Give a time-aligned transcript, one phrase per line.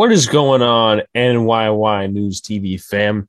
[0.00, 3.28] What is going on, NYY News TV fam?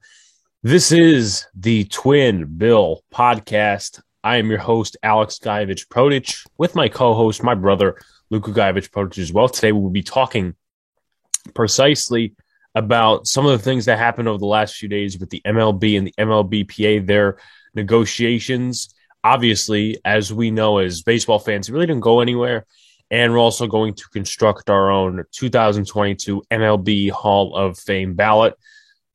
[0.63, 4.02] This is the Twin Bill podcast.
[4.23, 8.89] I am your host, Alex Guyevich Prodich, with my co host, my brother, Luca Guyevich
[8.89, 9.49] Prodich, as well.
[9.49, 10.55] Today, we will be talking
[11.53, 12.35] precisely
[12.73, 15.98] about some of the things that happened over the last few days with the MLB
[15.98, 17.38] and the MLBPA, their
[17.76, 18.95] negotiations.
[19.26, 22.65] Obviously, as we know as baseball fans, it really didn't go anywhere.
[23.11, 28.55] And we're also going to construct our own 2022 MLB Hall of Fame ballot.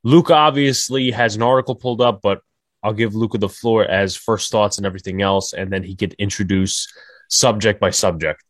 [0.05, 2.42] Luca obviously has an article pulled up, but
[2.83, 6.12] I'll give Luca the floor as first thoughts and everything else, and then he could
[6.14, 6.86] introduce
[7.28, 8.44] subject by subject.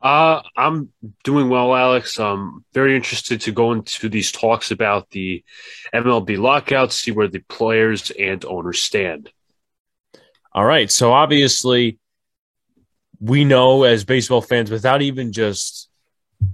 [0.00, 0.90] Uh, I'm
[1.24, 2.18] doing well, Alex.
[2.18, 5.44] I'm very interested to go into these talks about the
[5.92, 9.30] MLB lockout, see where the players and owners stand.
[10.52, 10.90] All right.
[10.90, 11.98] So obviously,
[13.20, 15.88] we know as baseball fans, without even just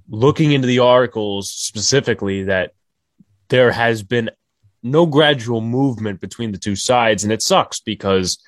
[0.09, 2.73] looking into the articles specifically, that
[3.49, 4.31] there has been
[4.83, 7.25] no gradual movement between the two sides.
[7.25, 8.39] And it sucks because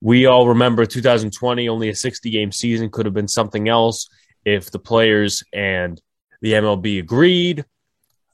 [0.00, 4.08] we all remember 2020, only a 60 game season could have been something else
[4.44, 6.00] if the players and
[6.40, 7.64] the MLB agreed.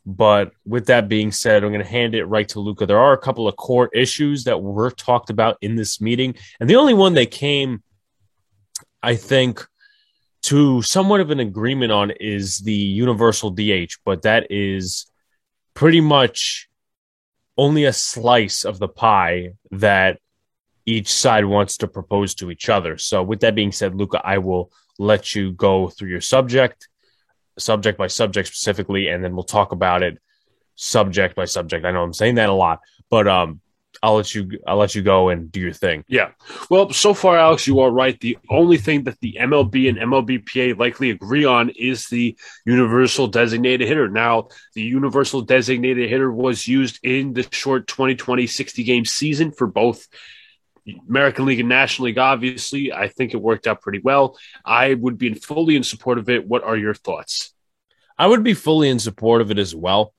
[0.04, 2.86] But with that being said, I'm going to hand it right to Luca.
[2.86, 6.34] There are a couple of core issues that were talked about in this meeting.
[6.58, 7.82] And the only one that came
[9.02, 9.66] I think,
[10.42, 15.06] to somewhat of an agreement on is the universal DH, but that is
[15.74, 16.68] pretty much
[17.56, 20.18] only a slice of the pie that
[20.84, 22.98] each side wants to propose to each other.
[22.98, 26.88] So, with that being said, Luca, I will let you go through your subject,
[27.58, 30.18] subject by subject specifically, and then we'll talk about it
[30.74, 31.84] subject by subject.
[31.84, 32.80] I know I'm saying that a lot,
[33.10, 33.60] but um,
[34.02, 36.04] I'll let you I'll let you go and do your thing.
[36.08, 36.30] Yeah.
[36.70, 38.18] Well, so far, Alex, you are right.
[38.20, 43.86] The only thing that the MLB and MLBPA likely agree on is the universal designated
[43.86, 44.08] hitter.
[44.08, 49.66] Now, the universal designated hitter was used in the short 2020 60 game season for
[49.66, 50.08] both
[51.08, 52.18] American League and National League.
[52.18, 54.36] Obviously, I think it worked out pretty well.
[54.64, 56.46] I would be fully in support of it.
[56.46, 57.52] What are your thoughts?
[58.18, 60.14] I would be fully in support of it as well.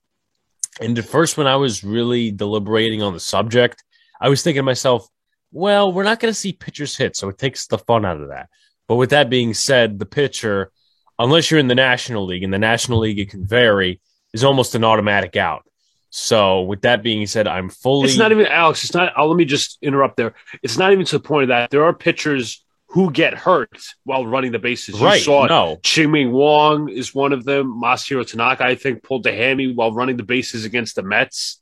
[0.80, 3.82] And at first, when I was really deliberating on the subject,
[4.20, 5.08] I was thinking to myself,
[5.52, 8.28] well, we're not going to see pitchers hit, so it takes the fun out of
[8.28, 8.48] that.
[8.88, 10.72] But with that being said, the pitcher,
[11.18, 14.00] unless you're in the National League, in the National League it can vary,
[14.32, 15.62] is almost an automatic out.
[16.10, 18.08] So with that being said, I'm fully.
[18.08, 18.84] It's not even Alex.
[18.84, 19.12] It's not.
[19.16, 20.34] Oh, let me just interrupt there.
[20.62, 24.24] It's not even to the point of that there are pitchers who get hurt while
[24.24, 25.00] running the bases.
[25.00, 25.20] You right.
[25.20, 25.80] saw no.
[25.82, 27.80] Chien-Ming Wang is one of them.
[27.82, 31.60] Masahiro Tanaka, I think, pulled the hammy while running the bases against the Mets.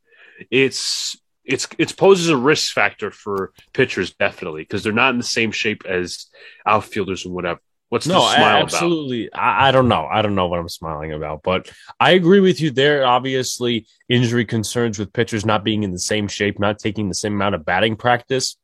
[0.50, 5.24] It's it's it poses a risk factor for pitchers definitely because they're not in the
[5.24, 6.26] same shape as
[6.66, 7.60] outfielders and whatever.
[7.88, 9.32] What's no, the smile absolutely.
[9.32, 10.06] I, I, don't know.
[10.06, 13.06] I don't know what I'm smiling about, but I agree with you there.
[13.06, 17.32] Obviously, injury concerns with pitchers not being in the same shape, not taking the same
[17.32, 18.56] amount of batting practice.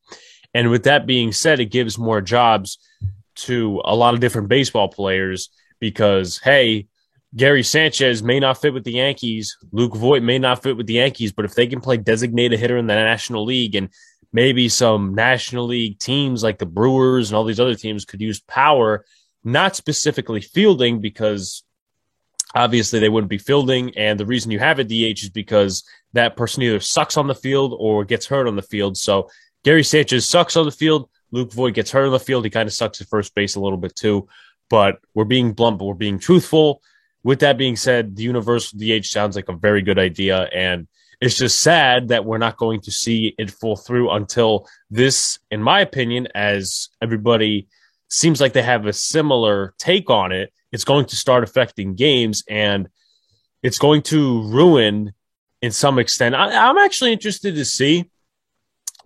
[0.54, 2.78] And with that being said, it gives more jobs
[3.36, 6.88] to a lot of different baseball players because, hey,
[7.36, 9.56] Gary Sanchez may not fit with the Yankees.
[9.70, 12.78] Luke Voit may not fit with the Yankees, but if they can play designated hitter
[12.78, 13.90] in the National League and
[14.32, 18.40] maybe some National League teams like the Brewers and all these other teams could use
[18.40, 19.04] power,
[19.44, 21.62] not specifically fielding because
[22.54, 23.96] obviously they wouldn't be fielding.
[23.96, 25.84] And the reason you have a DH is because
[26.14, 28.96] that person either sucks on the field or gets hurt on the field.
[28.96, 29.28] So
[29.64, 31.08] Gary Sanchez sucks on the field.
[31.30, 32.44] Luke Voit gets hurt on the field.
[32.44, 34.28] He kind of sucks at first base a little bit too.
[34.70, 36.82] But we're being blunt, but we're being truthful.
[37.22, 40.48] With that being said, the universal DH sounds like a very good idea.
[40.52, 40.86] And
[41.20, 45.62] it's just sad that we're not going to see it fall through until this, in
[45.62, 47.68] my opinion, as everybody
[48.08, 52.44] seems like they have a similar take on it, it's going to start affecting games
[52.48, 52.88] and
[53.62, 55.12] it's going to ruin
[55.60, 56.34] in some extent.
[56.34, 58.10] I, I'm actually interested to see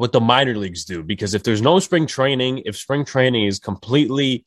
[0.02, 3.60] what the minor leagues do because if there's no spring training, if spring training is
[3.60, 4.44] completely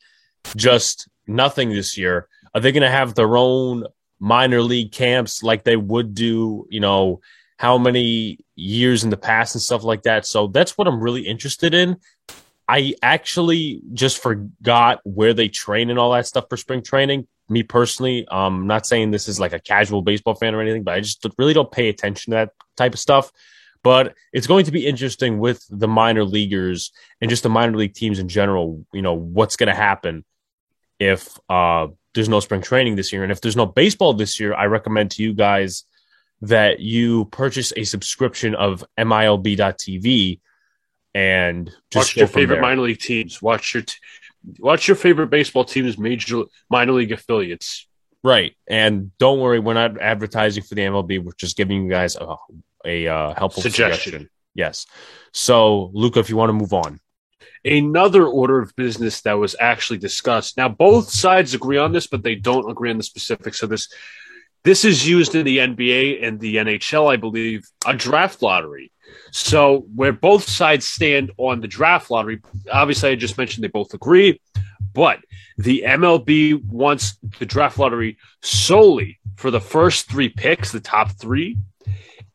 [0.54, 3.86] just nothing this year, are they going to have their own
[4.20, 7.22] minor league camps like they would do, you know,
[7.56, 10.26] how many years in the past and stuff like that?
[10.26, 11.96] So that's what I'm really interested in.
[12.68, 17.28] I actually just forgot where they train and all that stuff for spring training.
[17.48, 20.82] Me personally, um, I'm not saying this is like a casual baseball fan or anything,
[20.82, 23.32] but I just really don't pay attention to that type of stuff.
[23.86, 26.90] But it's going to be interesting with the minor leaguers
[27.20, 28.84] and just the minor league teams in general.
[28.92, 30.24] You know, what's going to happen
[30.98, 33.22] if uh, there's no spring training this year.
[33.22, 35.84] And if there's no baseball this year, I recommend to you guys
[36.42, 40.40] that you purchase a subscription of MILB.TV
[41.14, 42.62] and just watch your favorite there.
[42.62, 43.40] minor league teams.
[43.40, 43.94] Watch your t-
[44.58, 47.86] watch your favorite baseball teams, major minor league affiliates.
[48.24, 48.56] Right.
[48.66, 51.22] And don't worry, we're not advertising for the MLB.
[51.22, 52.34] We're just giving you guys a,
[52.86, 54.12] a uh, helpful suggestion.
[54.12, 54.30] suggestion.
[54.54, 54.86] Yes.
[55.32, 57.00] So, Luca, if you want to move on.
[57.64, 60.56] Another order of business that was actually discussed.
[60.56, 63.88] Now, both sides agree on this, but they don't agree on the specifics of this.
[64.64, 68.92] This is used in the NBA and the NHL, I believe, a draft lottery.
[69.32, 72.40] So, where both sides stand on the draft lottery,
[72.72, 74.40] obviously, I just mentioned they both agree.
[74.92, 75.20] But
[75.58, 81.58] the MLB wants the draft lottery solely for the first three picks, the top three,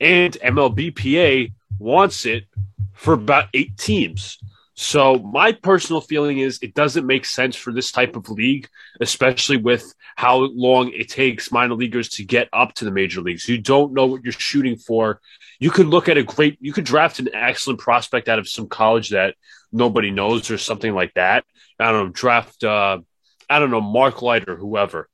[0.01, 2.45] and MLBPA wants it
[2.93, 4.39] for about eight teams.
[4.73, 8.67] So my personal feeling is it doesn't make sense for this type of league,
[8.99, 13.47] especially with how long it takes minor leaguers to get up to the major leagues.
[13.47, 15.21] You don't know what you're shooting for.
[15.59, 18.67] You could look at a great, you could draft an excellent prospect out of some
[18.67, 19.35] college that
[19.71, 21.45] nobody knows or something like that.
[21.79, 22.99] I don't know, draft, uh,
[23.47, 25.09] I don't know, Mark Light or whoever.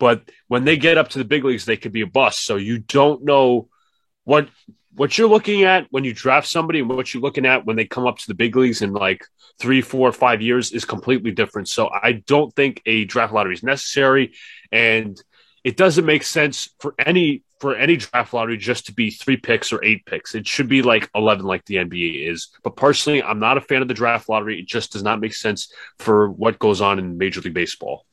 [0.00, 2.44] But when they get up to the big leagues, they could be a bust.
[2.44, 3.68] So you don't know
[4.24, 4.48] what
[4.94, 7.86] what you're looking at when you draft somebody and what you're looking at when they
[7.86, 9.24] come up to the big leagues in like
[9.58, 11.68] three, four, five years is completely different.
[11.68, 14.34] So I don't think a draft lottery is necessary,
[14.70, 15.20] and
[15.64, 19.72] it doesn't make sense for any for any draft lottery just to be three picks
[19.72, 20.34] or eight picks.
[20.34, 22.48] It should be like 11, like the NBA is.
[22.64, 24.58] But personally, I'm not a fan of the draft lottery.
[24.58, 28.04] It just does not make sense for what goes on in Major League Baseball.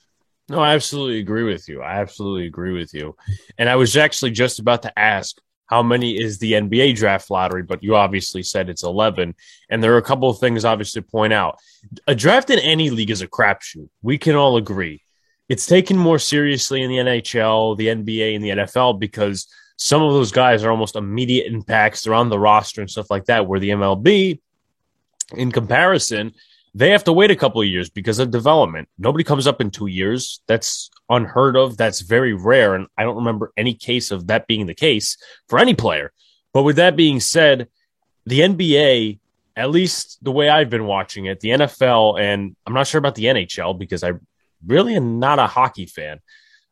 [0.49, 1.81] No, I absolutely agree with you.
[1.81, 3.15] I absolutely agree with you.
[3.57, 5.35] And I was actually just about to ask
[5.69, 9.35] how many is the NBA draft lottery, but you obviously said it's 11.
[9.69, 11.59] And there are a couple of things obviously to point out.
[12.07, 13.89] A draft in any league is a crapshoot.
[14.01, 15.03] We can all agree
[15.49, 20.13] it's taken more seriously in the NHL, the NBA, and the NFL because some of
[20.13, 22.03] those guys are almost immediate impacts.
[22.03, 23.47] They're on the roster and stuff like that.
[23.47, 24.39] Where the MLB,
[25.35, 26.33] in comparison,
[26.79, 28.87] they have to wait a couple of years because of development.
[28.97, 30.39] Nobody comes up in two years.
[30.47, 31.75] That's unheard of.
[31.75, 32.73] That's very rare.
[32.73, 35.17] And I don't remember any case of that being the case
[35.49, 36.13] for any player.
[36.53, 37.67] But with that being said,
[38.25, 39.19] the NBA,
[39.57, 43.15] at least the way I've been watching it, the NFL, and I'm not sure about
[43.15, 44.13] the NHL because I
[44.65, 46.21] really am not a hockey fan,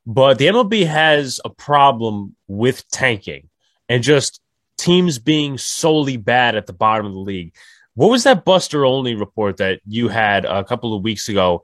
[0.05, 3.49] but the MLB has a problem with tanking
[3.89, 4.39] and just
[4.77, 7.53] teams being solely bad at the bottom of the league.
[7.97, 11.63] What was that Buster Olney report that you had a couple of weeks ago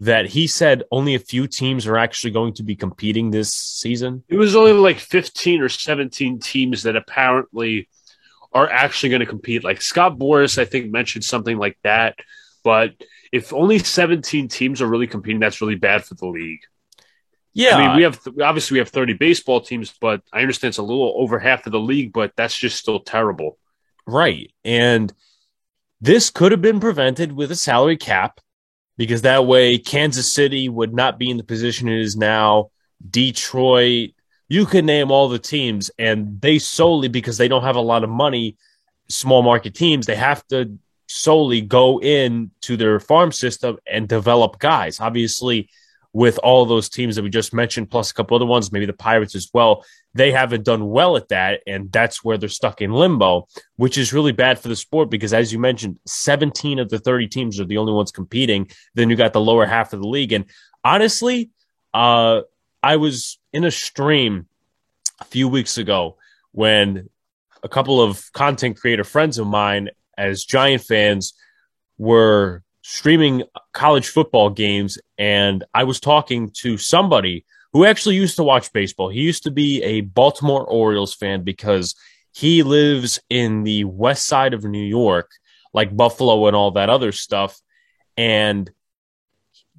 [0.00, 4.24] that he said only a few teams are actually going to be competing this season?
[4.26, 7.88] It was only like 15 or 17 teams that apparently
[8.52, 9.62] are actually going to compete.
[9.62, 12.18] Like Scott Boras, I think, mentioned something like that.
[12.64, 12.94] But
[13.30, 16.62] if only 17 teams are really competing, that's really bad for the league.
[17.52, 20.78] Yeah, I mean, we have obviously we have 30 baseball teams, but I understand it's
[20.78, 23.58] a little over half of the league, but that's just still terrible.
[24.08, 24.52] Right.
[24.64, 25.12] And
[26.00, 28.40] this could have been prevented with a salary cap
[28.96, 32.70] because that way Kansas City would not be in the position it is now.
[33.10, 34.10] Detroit,
[34.48, 38.04] you can name all the teams, and they solely because they don't have a lot
[38.04, 38.56] of money,
[39.08, 44.58] small market teams, they have to solely go in to their farm system and develop
[44.58, 45.00] guys.
[45.00, 45.68] Obviously,
[46.12, 48.92] with all those teams that we just mentioned, plus a couple other ones, maybe the
[48.92, 49.84] Pirates as well,
[50.18, 51.60] they haven't done well at that.
[51.66, 53.46] And that's where they're stuck in limbo,
[53.76, 57.28] which is really bad for the sport because, as you mentioned, 17 of the 30
[57.28, 58.68] teams are the only ones competing.
[58.94, 60.32] Then you got the lower half of the league.
[60.32, 60.46] And
[60.84, 61.50] honestly,
[61.94, 62.42] uh,
[62.82, 64.46] I was in a stream
[65.20, 66.16] a few weeks ago
[66.52, 67.08] when
[67.62, 71.34] a couple of content creator friends of mine as Giant fans
[71.96, 78.44] were streaming college football games, and I was talking to somebody who actually used to
[78.44, 79.08] watch baseball.
[79.08, 81.94] He used to be a Baltimore Orioles fan because
[82.32, 85.30] he lives in the west side of New York,
[85.74, 87.60] like Buffalo and all that other stuff.
[88.16, 88.70] And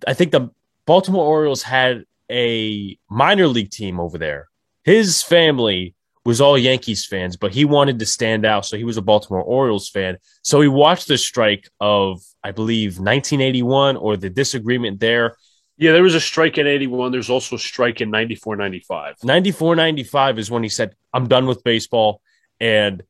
[0.07, 0.49] I think the
[0.85, 4.49] Baltimore Orioles had a minor league team over there.
[4.83, 8.65] His family was all Yankees fans, but he wanted to stand out.
[8.65, 10.17] So he was a Baltimore Orioles fan.
[10.43, 15.37] So he watched the strike of, I believe, 1981 or the disagreement there.
[15.79, 17.13] Yeah, there was a strike in 81.
[17.13, 19.15] There's also a strike in 94 95.
[19.23, 22.21] 94 95 is when he said, I'm done with baseball.
[22.59, 23.01] And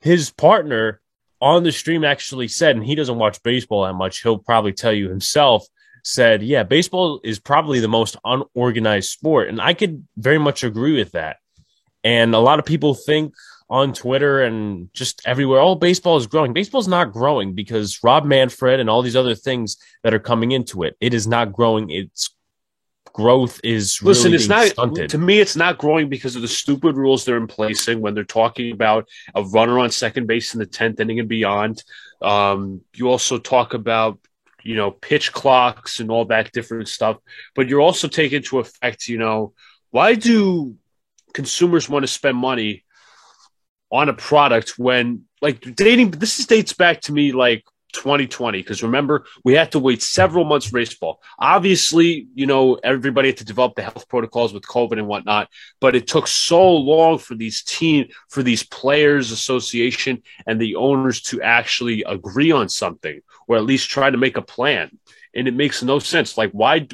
[0.00, 1.00] his partner
[1.40, 4.92] on the stream actually said, and he doesn't watch baseball that much, he'll probably tell
[4.92, 5.66] you himself,
[6.04, 9.48] said, Yeah, baseball is probably the most unorganized sport.
[9.48, 11.38] And I could very much agree with that.
[12.04, 13.34] And a lot of people think
[13.70, 16.52] on Twitter and just everywhere, oh, baseball is growing.
[16.52, 20.82] Baseball's not growing because Rob Manfred and all these other things that are coming into
[20.82, 20.96] it.
[21.00, 21.90] It is not growing.
[21.90, 22.34] Its
[23.14, 24.34] growth is really listen.
[24.34, 25.10] It's not stunted.
[25.10, 25.38] to me.
[25.38, 29.08] It's not growing because of the stupid rules they're in placing when they're talking about
[29.34, 31.82] a runner on second base in the tenth inning and beyond.
[32.20, 34.18] Um, you also talk about
[34.62, 37.16] you know pitch clocks and all that different stuff,
[37.54, 39.54] but you're also taking into effect you know
[39.90, 40.76] why do
[41.32, 42.84] consumers want to spend money
[43.94, 49.24] on a product when like dating this dates back to me like 2020 because remember
[49.44, 51.22] we had to wait several months for baseball.
[51.38, 55.48] Obviously you know everybody had to develop the health protocols with covid and whatnot
[55.80, 61.22] but it took so long for these team for these players association and the owners
[61.22, 64.90] to actually agree on something or at least try to make a plan.
[65.36, 66.36] And it makes no sense.
[66.36, 66.88] Like why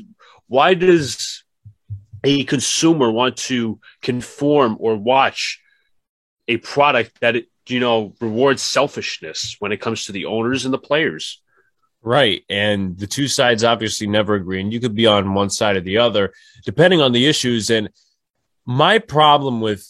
[0.49, 1.45] why does
[2.25, 5.63] a consumer want to conform or watch
[6.51, 10.75] a product that it, you know rewards selfishness when it comes to the owners and
[10.75, 11.41] the players.
[12.03, 12.45] Right.
[12.49, 14.61] And the two sides obviously never agree.
[14.61, 16.33] And you could be on one side or the other,
[16.65, 17.69] depending on the issues.
[17.69, 17.91] And
[18.65, 19.87] my problem with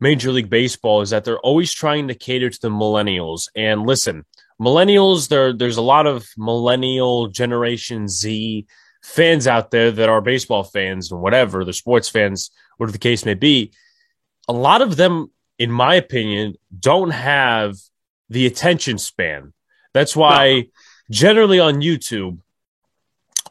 [0.00, 3.48] Major League Baseball is that they're always trying to cater to the millennials.
[3.54, 4.24] And listen,
[4.60, 8.66] millennials, there, there's a lot of millennial Generation Z
[9.02, 13.26] fans out there that are baseball fans and whatever, the sports fans, whatever the case
[13.26, 13.72] may be.
[14.48, 15.30] A lot of them
[15.62, 17.76] in my opinion, don't have
[18.28, 19.52] the attention span.
[19.94, 20.62] That's why no.
[21.08, 22.40] generally on YouTube,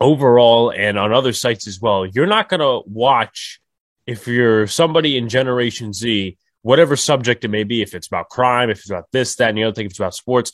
[0.02, 3.62] overall, and on other sites as well, you're not going to watch
[4.06, 8.70] if you're somebody in Generation Z, whatever subject it may be, if it's about crime,
[8.70, 10.52] if it's about this, that, and the other thing, if it's about sports,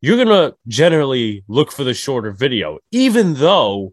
[0.00, 3.92] you're going to generally look for the shorter video, even though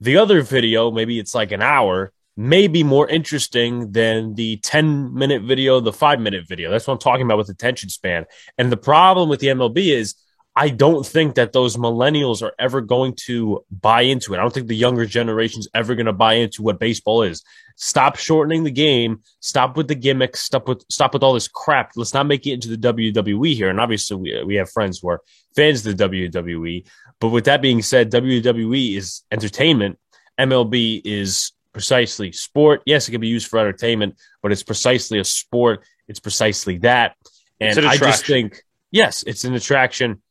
[0.00, 5.14] the other video, maybe it's like an hour, may be more interesting than the 10
[5.14, 6.70] minute video, the five minute video.
[6.70, 8.24] That's what I'm talking about with attention span.
[8.58, 10.14] And the problem with the MLB is
[10.54, 14.38] I don't think that those millennials are ever going to buy into it.
[14.38, 17.42] I don't think the younger generation's ever going to buy into what baseball is.
[17.76, 19.20] Stop shortening the game.
[19.40, 20.40] Stop with the gimmicks.
[20.40, 21.92] Stop with stop with all this crap.
[21.96, 23.70] Let's not make it into the WWE here.
[23.70, 25.22] And obviously, we, we have friends who are
[25.56, 26.86] fans of the WWE.
[27.18, 29.98] But with that being said, WWE is entertainment.
[30.38, 32.82] MLB is precisely sport.
[32.86, 35.84] Yes, it can be used for entertainment, but it's precisely a sport.
[36.08, 37.16] It's precisely that.
[37.60, 40.22] And an I just think, yes, it's an attraction.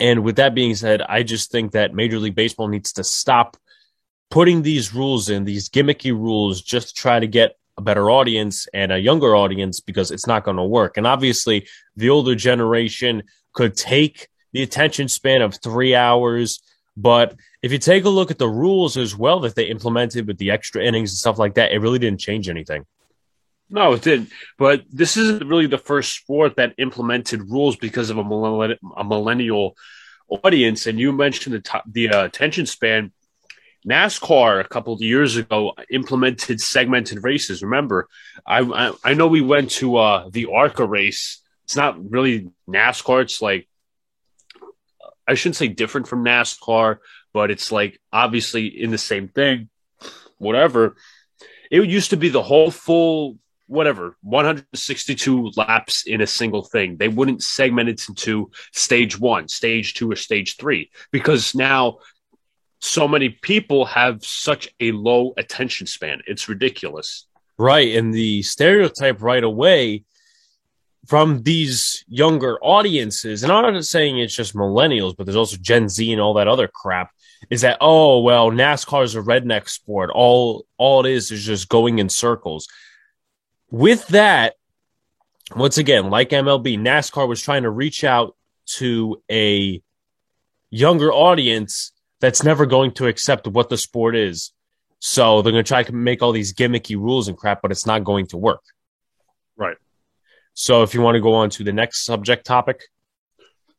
[0.00, 3.56] And with that being said, I just think that Major League Baseball needs to stop
[4.30, 8.66] putting these rules in, these gimmicky rules, just to try to get a better audience
[8.74, 10.96] and a younger audience because it's not going to work.
[10.96, 16.60] And obviously, the older generation could take the attention span of three hours
[17.00, 20.36] but if you take a look at the rules as well that they implemented with
[20.38, 22.84] the extra innings and stuff like that, it really didn't change anything.
[23.70, 24.30] No, it didn't.
[24.58, 29.04] But this isn't really the first sport that implemented rules because of a, millenn- a
[29.04, 29.76] millennial
[30.28, 30.86] audience.
[30.88, 33.12] And you mentioned the, t- the uh, attention span.
[33.86, 37.62] NASCAR a couple of years ago implemented segmented races.
[37.62, 38.08] Remember,
[38.44, 41.40] I I, I know we went to uh, the ARCA race.
[41.64, 43.22] It's not really NASCAR.
[43.22, 43.68] It's like
[45.28, 46.98] I shouldn't say different from NASCAR,
[47.34, 49.68] but it's like obviously in the same thing,
[50.38, 50.96] whatever.
[51.70, 56.96] It used to be the whole full, whatever, 162 laps in a single thing.
[56.96, 61.98] They wouldn't segment it into stage one, stage two, or stage three because now
[62.80, 66.22] so many people have such a low attention span.
[66.26, 67.26] It's ridiculous.
[67.58, 67.96] Right.
[67.96, 70.04] And the stereotype right away
[71.08, 75.88] from these younger audiences, and I'm not saying it's just millennials, but there's also Gen
[75.88, 77.10] Z and all that other crap,
[77.48, 80.10] is that oh well, NASCAR is a redneck sport.
[80.14, 82.68] All all it is is just going in circles.
[83.70, 84.56] With that,
[85.56, 88.36] once again, like MLB, NASCAR was trying to reach out
[88.76, 89.82] to a
[90.68, 94.52] younger audience that's never going to accept what the sport is.
[94.98, 97.86] So they're going to try to make all these gimmicky rules and crap, but it's
[97.86, 98.60] not going to work.
[100.60, 102.82] So if you want to go on to the next subject topic.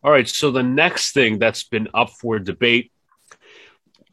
[0.01, 0.29] All right.
[0.29, 2.93] So the next thing that's been up for debate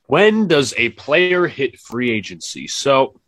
[0.09, 2.67] when does a player hit free agency?
[2.67, 3.21] So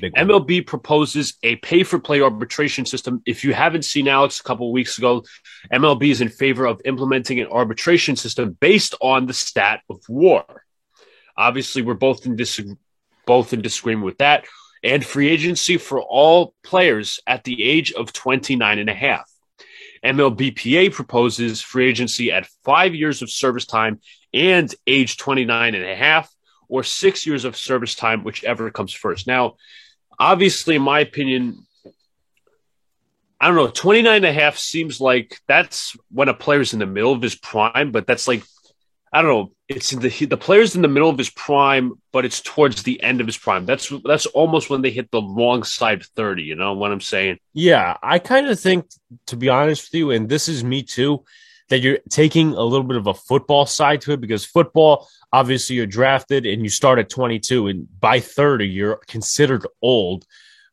[0.00, 3.22] MLB proposes a pay for play arbitration system.
[3.26, 5.22] If you haven't seen Alex a couple of weeks ago,
[5.70, 10.64] MLB is in favor of implementing an arbitration system based on the stat of WAR.
[11.36, 12.74] Obviously, we're both in dis-
[13.26, 14.46] both in disagreement with that
[14.82, 19.30] and free agency for all players at the age of 29 and a half.
[20.04, 24.00] MLBPA proposes free agency at five years of service time
[24.34, 26.32] and age 29 and a half,
[26.68, 29.26] or six years of service time, whichever comes first.
[29.26, 29.56] Now,
[30.18, 31.66] obviously, in my opinion,
[33.40, 36.86] I don't know, 29 and a half seems like that's when a player's in the
[36.86, 38.42] middle of his prime, but that's like
[39.12, 39.52] I don't know.
[39.68, 43.20] It's the the player's in the middle of his prime, but it's towards the end
[43.20, 43.66] of his prime.
[43.66, 46.42] That's that's almost when they hit the wrong side thirty.
[46.42, 47.38] You know what I'm saying?
[47.52, 48.86] Yeah, I kind of think,
[49.26, 51.24] to be honest with you, and this is me too,
[51.68, 55.76] that you're taking a little bit of a football side to it because football, obviously,
[55.76, 60.26] you're drafted and you start at 22, and by 30, you're considered old.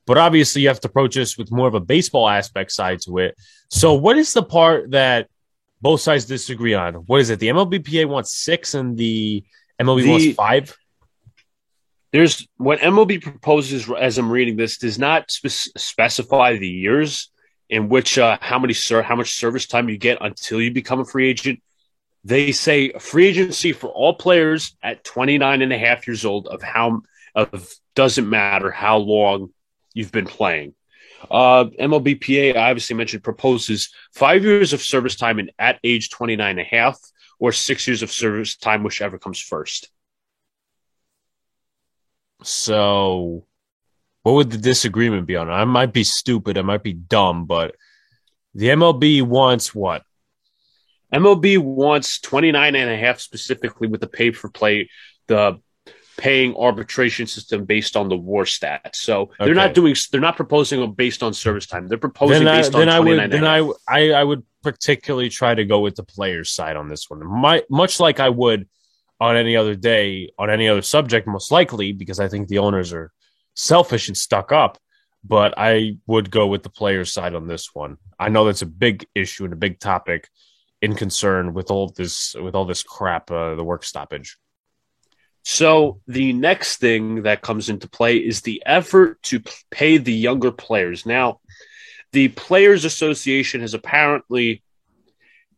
[0.05, 3.19] But obviously, you have to approach this with more of a baseball aspect side to
[3.19, 3.37] it.
[3.69, 5.27] So, what is the part that
[5.81, 6.95] both sides disagree on?
[6.95, 7.39] What is it?
[7.39, 9.43] The MLBPA wants six and the
[9.79, 10.77] MLB the, wants five?
[12.11, 17.29] There's what MLB proposes, as I'm reading this, does not spe- specify the years
[17.69, 20.99] in which uh, how many ser- how much service time you get until you become
[20.99, 21.61] a free agent.
[22.23, 26.61] They say free agency for all players at 29 and a half years old of
[26.61, 27.01] how
[27.35, 29.53] of doesn't matter how long
[29.93, 30.73] you've been playing.
[31.29, 36.49] Uh, MLBPA, I obviously mentioned, proposes five years of service time and at age 29
[36.49, 36.99] and a half,
[37.39, 39.89] or six years of service time, whichever comes first.
[42.43, 43.45] So,
[44.23, 45.49] what would the disagreement be on?
[45.49, 47.75] I might be stupid, I might be dumb, but
[48.53, 50.03] the MLB wants what?
[51.13, 54.89] MLB wants 29 and a half specifically with the pay for play,
[55.27, 55.59] the
[56.19, 58.95] paying arbitration system based on the WAR stats.
[58.95, 61.87] So they're not doing they're not proposing them based on service time.
[61.87, 65.29] They're proposing then based I, on then I would then I, I I would particularly
[65.29, 67.25] try to go with the players side on this one.
[67.25, 68.67] My, much like I would
[69.21, 72.91] on any other day on any other subject most likely because I think the owners
[72.91, 73.11] are
[73.53, 74.77] selfish and stuck up,
[75.23, 77.97] but I would go with the players side on this one.
[78.19, 80.29] I know that's a big issue and a big topic
[80.81, 84.37] in concern with all this with all this crap uh, the work stoppage.
[85.51, 89.41] So the next thing that comes into play is the effort to
[89.71, 91.07] pay the younger players.
[91.07, 91.39] Now,
[92.11, 94.61] the Players Association has apparently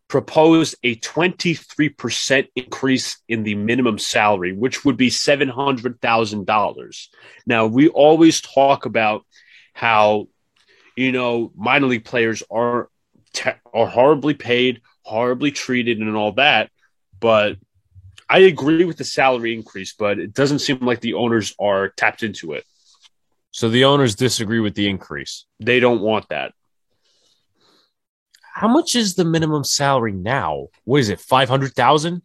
[0.08, 7.08] proposed a 23% increase in the minimum salary, which would be $700,000.
[7.46, 9.26] Now, we always talk about
[9.74, 10.30] how,
[10.96, 12.88] you know, minor league players are,
[13.34, 16.72] te- are horribly paid, horribly treated, and all that.
[17.20, 17.58] But
[18.32, 22.24] I agree with the salary increase, but it doesn't seem like the owners are tapped
[22.24, 22.64] into it.
[23.52, 25.46] So the owners disagree with the increase.
[25.60, 26.54] They don't want that.
[28.54, 30.68] How much is the minimum salary now?
[30.86, 31.20] What is it?
[31.20, 32.22] Five hundred thousand?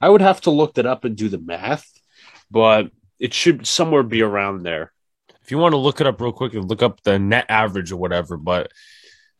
[0.00, 1.86] I would have to look that up and do the math,
[2.50, 2.90] but
[3.20, 4.92] it should somewhere be around there.
[5.42, 7.92] If you want to look it up real quick and look up the net average
[7.92, 8.72] or whatever, but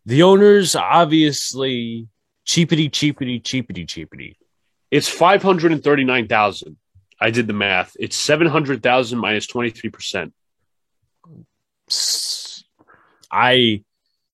[0.06, 2.06] the owners obviously
[2.46, 4.36] cheapity, cheapity, cheapity, cheapity.
[4.90, 6.76] It's 539,000.
[7.20, 7.96] I did the math.
[8.00, 10.32] It's 700,000 minus 23%.
[13.30, 13.84] I,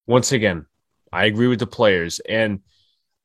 [0.06, 0.66] once again,
[1.12, 2.20] I agree with the players.
[2.20, 2.60] And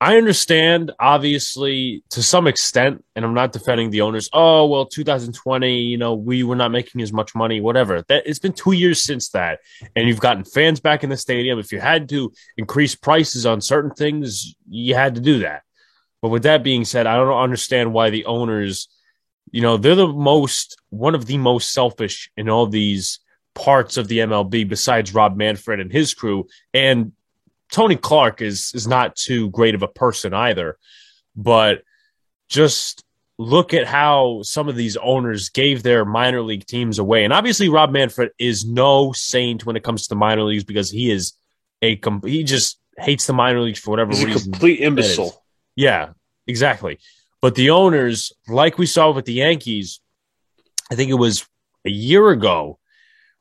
[0.02, 4.30] I understand, obviously, to some extent, and I'm not defending the owners.
[4.34, 8.02] Oh, well, 2020, you know, we were not making as much money, whatever.
[8.08, 9.60] That it's been two years since that,
[9.96, 11.60] and you've gotten fans back in the stadium.
[11.60, 15.62] If you had to increase prices on certain things, you had to do that.
[16.22, 18.88] But with that being said, I don't understand why the owners,
[19.52, 23.20] you know, they're the most one of the most selfish in all these
[23.56, 26.48] parts of the MLB besides Rob Manfred and his crew.
[26.74, 27.14] And
[27.72, 30.78] Tony Clark is is not too great of a person either.
[31.36, 31.84] But
[32.50, 33.04] just
[33.38, 37.24] look at how some of these owners gave their minor league teams away.
[37.24, 40.92] And obviously Rob Manfred is no saint when it comes to the minor leagues because
[40.92, 41.34] he is
[41.82, 44.50] a he just hates the minor leagues for whatever He's reason.
[44.50, 45.41] A complete imbecile.
[45.76, 46.10] Yeah,
[46.48, 47.00] exactly.
[47.42, 50.00] But the owners, like we saw with the Yankees,
[50.92, 51.46] I think it was
[51.86, 52.78] a year ago,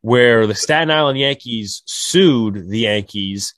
[0.00, 3.54] where the Staten Island Yankees sued the Yankees,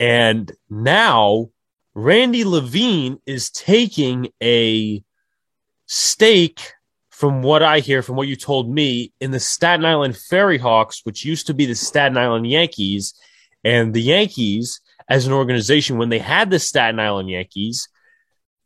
[0.00, 1.50] and now
[1.94, 5.02] Randy Levine is taking a
[5.86, 6.72] stake,
[7.10, 11.02] from what I hear, from what you told me, in the Staten Island Ferry Hawks,
[11.04, 13.14] which used to be the Staten Island Yankees.
[13.62, 17.88] And the Yankees, as an organization, when they had the Staten Island Yankees,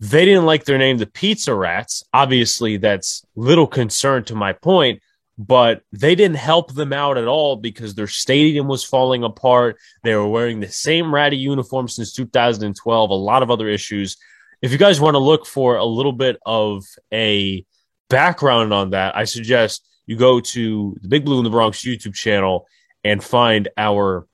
[0.01, 2.05] they didn't like their name, the Pizza Rats.
[2.13, 5.01] Obviously, that's little concern to my point,
[5.39, 9.79] but they didn't help them out at all because their stadium was falling apart.
[10.03, 14.17] They were wearing the same ratty uniform since 2012, a lot of other issues.
[14.61, 17.65] If you guys want to look for a little bit of a
[18.09, 22.15] background on that, I suggest you go to the Big Blue in the Bronx YouTube
[22.15, 22.67] channel
[23.03, 24.27] and find our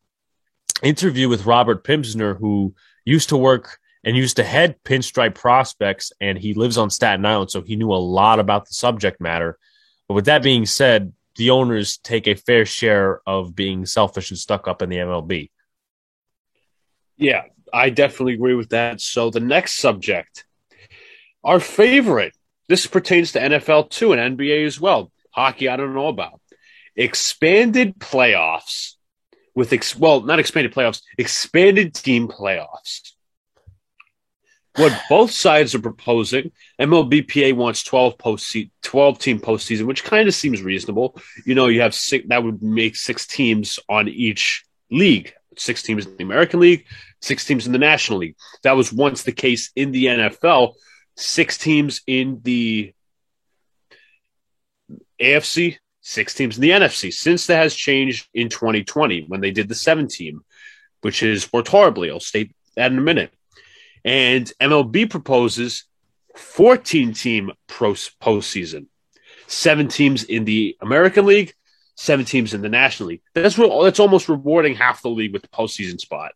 [0.82, 6.36] interview with Robert Pimsner, who used to work and used to head Pinstripe Prospects, and
[6.36, 9.58] he lives on Staten Island, so he knew a lot about the subject matter.
[10.08, 14.38] But with that being said, the owners take a fair share of being selfish and
[14.38, 15.50] stuck up in the MLB.
[17.16, 19.00] Yeah, I definitely agree with that.
[19.00, 20.44] So the next subject,
[21.44, 22.34] our favorite.
[22.68, 25.10] This pertains to NFL too and NBA as well.
[25.30, 26.40] Hockey, I don't know about.
[26.96, 28.94] Expanded playoffs
[29.54, 33.12] with ex- well, not expanded playoffs, expanded team playoffs.
[34.76, 36.50] What both sides are proposing.
[36.80, 41.18] MLBPA wants 12 post 12 team postseason, which kind of seems reasonable.
[41.44, 45.34] You know, you have six that would make six teams on each league.
[45.58, 46.86] Six teams in the American League,
[47.20, 48.36] six teams in the National League.
[48.62, 50.74] That was once the case in the NFL.
[51.14, 52.94] Six teams in the
[55.20, 57.12] AFC, six teams in the NFC.
[57.12, 60.40] Since that has changed in 2020 when they did the seven team,
[61.02, 62.10] which is worked horribly.
[62.10, 63.30] I'll state that in a minute.
[64.04, 65.84] And MLB proposes
[66.36, 68.86] 14 team pro postseason,
[69.46, 71.54] seven teams in the American League,
[71.96, 73.22] seven teams in the National League.
[73.34, 76.32] That's that's almost rewarding half the league with the postseason spot.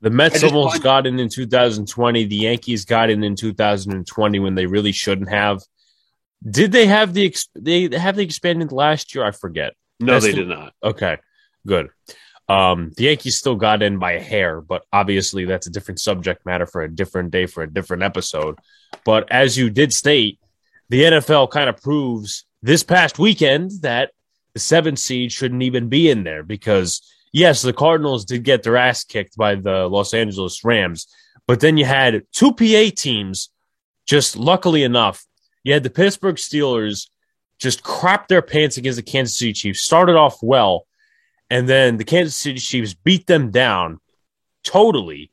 [0.00, 2.24] The Mets almost find- got in in 2020.
[2.24, 5.62] The Yankees got in in 2020 when they really shouldn't have.
[6.48, 9.24] Did they have the they have the expanded last year?
[9.24, 9.74] I forget.
[10.00, 10.72] No, That's they the, did not.
[10.82, 11.18] Okay,
[11.64, 11.90] good.
[12.52, 16.44] Um, the Yankees still got in by a hair, but obviously that's a different subject
[16.44, 18.58] matter for a different day for a different episode.
[19.06, 20.38] But as you did state,
[20.90, 24.10] the NFL kind of proves this past weekend that
[24.52, 27.00] the seventh seed shouldn't even be in there because
[27.32, 31.06] yes, the Cardinals did get their ass kicked by the Los Angeles Rams,
[31.46, 33.48] but then you had two PA teams.
[34.04, 35.24] Just luckily enough,
[35.64, 37.08] you had the Pittsburgh Steelers
[37.58, 39.80] just crap their pants against the Kansas City Chiefs.
[39.80, 40.86] Started off well
[41.52, 44.00] and then the Kansas City Chiefs beat them down
[44.64, 45.30] totally.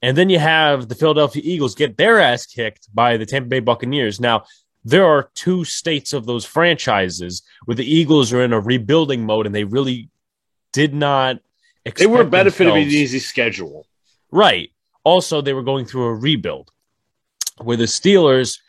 [0.00, 3.58] And then you have the Philadelphia Eagles get their ass kicked by the Tampa Bay
[3.58, 4.20] Buccaneers.
[4.20, 4.44] Now,
[4.84, 9.44] there are two states of those franchises where the Eagles are in a rebuilding mode
[9.44, 10.08] and they really
[10.72, 11.40] did not
[11.96, 13.88] They were benefiting an easy schedule.
[14.30, 14.70] Right.
[15.02, 16.70] Also, they were going through a rebuild
[17.60, 18.60] where the Steelers,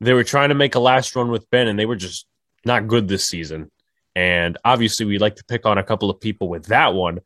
[0.00, 2.26] they were trying to make a last run with Ben and they were just
[2.64, 3.70] not good this season.
[4.20, 7.20] And obviously, we like to pick on a couple of people with that one.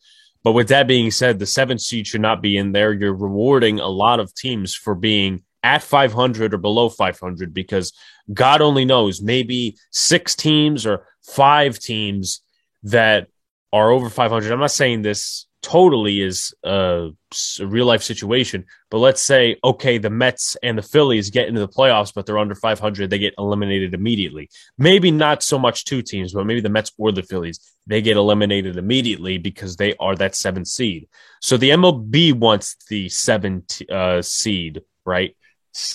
[0.45, 2.93] But with that being said, the seventh seed should not be in there.
[2.93, 7.93] You're rewarding a lot of teams for being at 500 or below 500 because
[8.33, 12.43] God only knows maybe six teams or five teams
[12.85, 13.27] that
[13.73, 14.53] are over 500.
[14.53, 17.11] I'm not saying this totally is a,
[17.59, 18.67] a, real life situation.
[18.91, 22.39] But let's say, okay, the Mets and the Phillies get into the playoffs, but they're
[22.39, 23.09] under 500.
[23.09, 24.51] They get eliminated immediately.
[24.77, 28.19] Maybe not so much two teams, but maybe the Mets or the Phillies, they get
[28.19, 31.09] eliminated immediately because they are that seventh seed.
[31.41, 35.35] So the MLB wants the seventh uh, seed, right?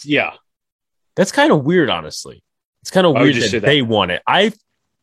[0.03, 0.33] Yeah.
[1.15, 2.43] That's kind of weird, honestly.
[2.81, 4.23] It's kind of weird that, that they want it.
[4.25, 4.51] I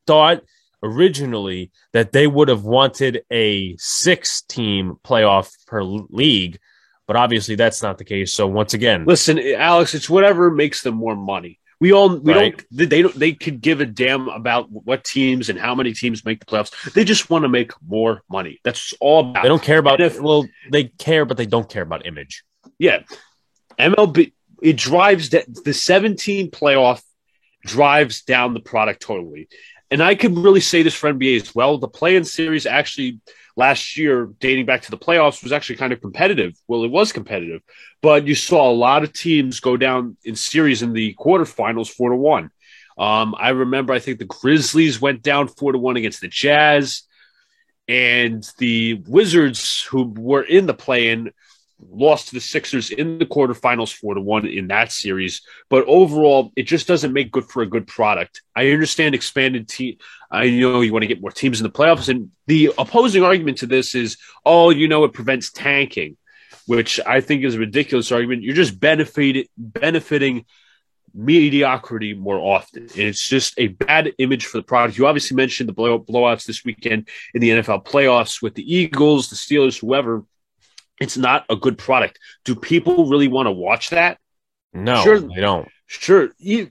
[0.07, 0.43] thought–
[0.83, 6.59] originally that they would have wanted a six team playoff per league,
[7.07, 8.33] but obviously that's not the case.
[8.33, 11.59] So once again, listen, Alex, it's whatever makes them more money.
[11.79, 12.65] We all we right.
[12.75, 16.25] don't they don't they could give a damn about what teams and how many teams
[16.25, 16.93] make the playoffs.
[16.93, 18.61] They just want to make more money.
[18.65, 19.43] That's all about.
[19.43, 22.45] They don't care about if, well, they care, but they don't care about image.
[22.79, 23.03] Yeah,
[23.79, 27.03] MLB it drives that the 17 playoff
[27.65, 29.49] drives down the product totally
[29.91, 31.79] and I could really say this for NBA as well.
[31.79, 33.21] The play-in series actually
[33.57, 36.55] last year, dating back to the playoffs, was actually kind of competitive.
[36.67, 37.63] Well, it was competitive,
[38.03, 42.11] but you saw a lot of teams go down in series in the quarterfinals, four
[42.11, 42.51] to one.
[42.99, 47.03] Um, I remember, I think the Grizzlies went down four to one against the Jazz,
[47.89, 51.31] and the Wizards, who were in the play-in,
[51.81, 55.43] lost to the Sixers in the quarterfinals four to one in that series.
[55.69, 58.43] But overall, it just doesn't make good for a good product.
[58.55, 59.99] I understand expanded team.
[60.31, 63.59] I know you want to get more teams in the playoffs, and the opposing argument
[63.59, 66.17] to this is, oh, you know, it prevents tanking,
[66.67, 68.43] which I think is a ridiculous argument.
[68.43, 70.47] You're just benefiting benefiting
[71.17, 72.83] mediocrity more often.
[72.83, 74.99] And it's just a bad image for the product.
[74.99, 79.31] You obviously mentioned the blow- blowouts this weekend in the NFL playoffs with the Eagles,
[79.31, 80.25] the Steelers, whoever
[81.01, 82.19] it's not a good product.
[82.45, 84.19] Do people really want to watch that?
[84.73, 85.69] No, sure, they don't.
[85.87, 86.71] Sure, you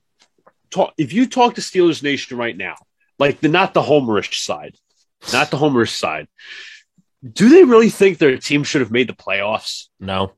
[0.70, 2.76] talk if you talk to Steelers Nation right now,
[3.20, 4.76] like the not the homerish side,
[5.34, 6.28] not the homerish side.
[7.24, 9.88] Do they really think their team should have made the playoffs?
[10.00, 10.34] No.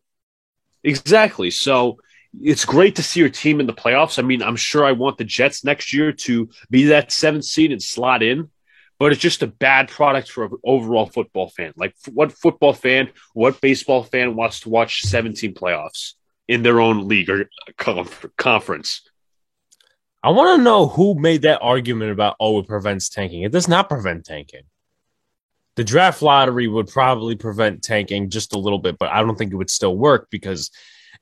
[0.83, 1.51] Exactly.
[1.51, 1.99] So
[2.39, 4.19] it's great to see your team in the playoffs.
[4.19, 7.73] I mean, I'm sure I want the Jets next year to be that seventh seed
[7.73, 8.49] and slot in
[8.99, 11.73] but it's just a bad product for an overall football fan.
[11.75, 16.13] Like, what football fan, what baseball fan wants to watch 17 playoffs
[16.47, 17.49] in their own league or
[18.37, 19.07] conference?
[20.23, 23.43] I want to know who made that argument about, oh, it prevents tanking.
[23.43, 24.63] It does not prevent tanking.
[25.75, 29.53] The draft lottery would probably prevent tanking just a little bit, but I don't think
[29.53, 30.71] it would still work because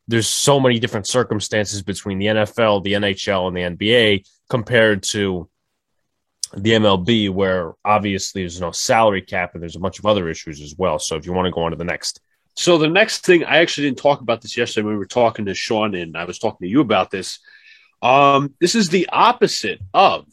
[0.07, 5.49] there's so many different circumstances between the NFL, the NHL, and the NBA compared to
[6.55, 10.61] the MLB, where obviously there's no salary cap and there's a bunch of other issues
[10.61, 10.99] as well.
[10.99, 12.21] So if you want to go on to the next.
[12.55, 15.45] So the next thing, I actually didn't talk about this yesterday when we were talking
[15.45, 17.39] to Sean, and I was talking to you about this.
[18.01, 20.25] Um, this is the opposite of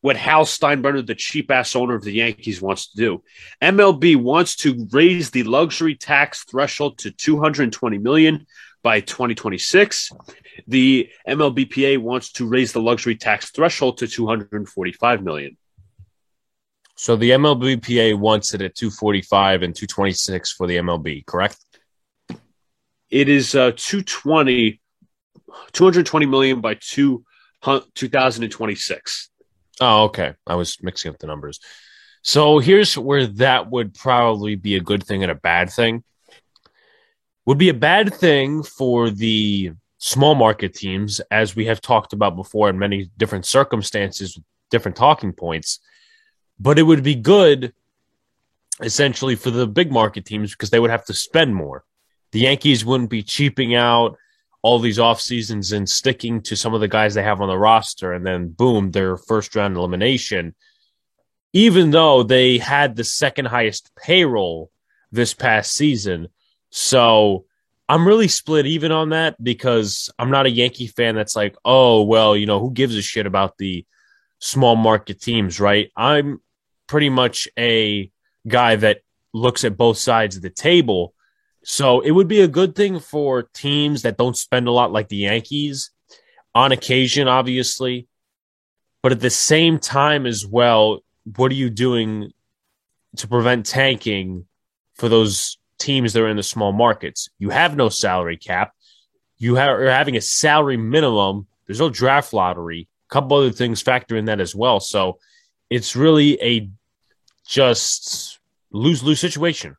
[0.00, 3.22] what Hal Steinbrenner, the cheap ass owner of the Yankees, wants to do.
[3.60, 8.46] MLB wants to raise the luxury tax threshold to 220 million
[8.82, 10.12] by 2026.
[10.66, 15.56] The MLBPA wants to raise the luxury tax threshold to 245 million.
[16.96, 21.58] So the MLBPA wants it at 245 and 226 for the MLB, correct?
[23.08, 24.80] It is uh, 220,
[25.72, 27.24] 220 million by two,
[27.62, 29.30] 2026.
[29.80, 30.34] Oh, okay.
[30.46, 31.60] I was mixing up the numbers.
[32.22, 36.02] So here's where that would probably be a good thing and a bad thing.
[37.46, 42.36] Would be a bad thing for the small market teams, as we have talked about
[42.36, 44.38] before in many different circumstances,
[44.70, 45.80] different talking points
[46.58, 47.72] but it would be good
[48.82, 51.84] essentially for the big market teams because they would have to spend more.
[52.32, 54.16] The Yankees wouldn't be cheaping out
[54.62, 57.58] all these off seasons and sticking to some of the guys they have on the
[57.58, 60.54] roster, and then boom, their first round elimination.
[61.52, 64.70] Even though they had the second highest payroll
[65.10, 66.28] this past season.
[66.70, 67.46] So
[67.88, 72.02] I'm really split even on that because I'm not a Yankee fan that's like, oh,
[72.02, 73.86] well, you know, who gives a shit about the
[74.40, 75.90] small market teams, right?
[75.96, 76.40] I'm
[76.86, 78.10] pretty much a
[78.46, 79.00] guy that
[79.32, 81.14] looks at both sides of the table.
[81.64, 85.08] So it would be a good thing for teams that don't spend a lot, like
[85.08, 85.90] the Yankees,
[86.54, 88.08] on occasion, obviously.
[89.02, 91.00] But at the same time, as well,
[91.36, 92.32] what are you doing
[93.16, 94.46] to prevent tanking
[94.94, 97.28] for those teams that are in the small markets?
[97.38, 98.72] You have no salary cap.
[99.38, 101.46] You have, are having a salary minimum.
[101.66, 102.88] There's no draft lottery.
[103.10, 104.80] A couple other things factor in that as well.
[104.80, 105.18] So
[105.70, 106.70] it's really a
[107.46, 108.38] just
[108.70, 109.76] lose lose situation.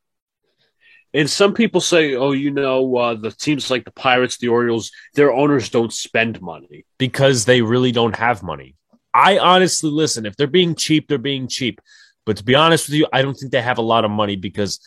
[1.14, 4.92] And some people say, oh, you know, uh, the teams like the Pirates, the Orioles,
[5.16, 8.76] their owners don't spend money because they really don't have money.
[9.14, 11.82] I honestly listen, if they're being cheap, they're being cheap.
[12.26, 14.36] But to be honest with you, I don't think they have a lot of money
[14.36, 14.80] because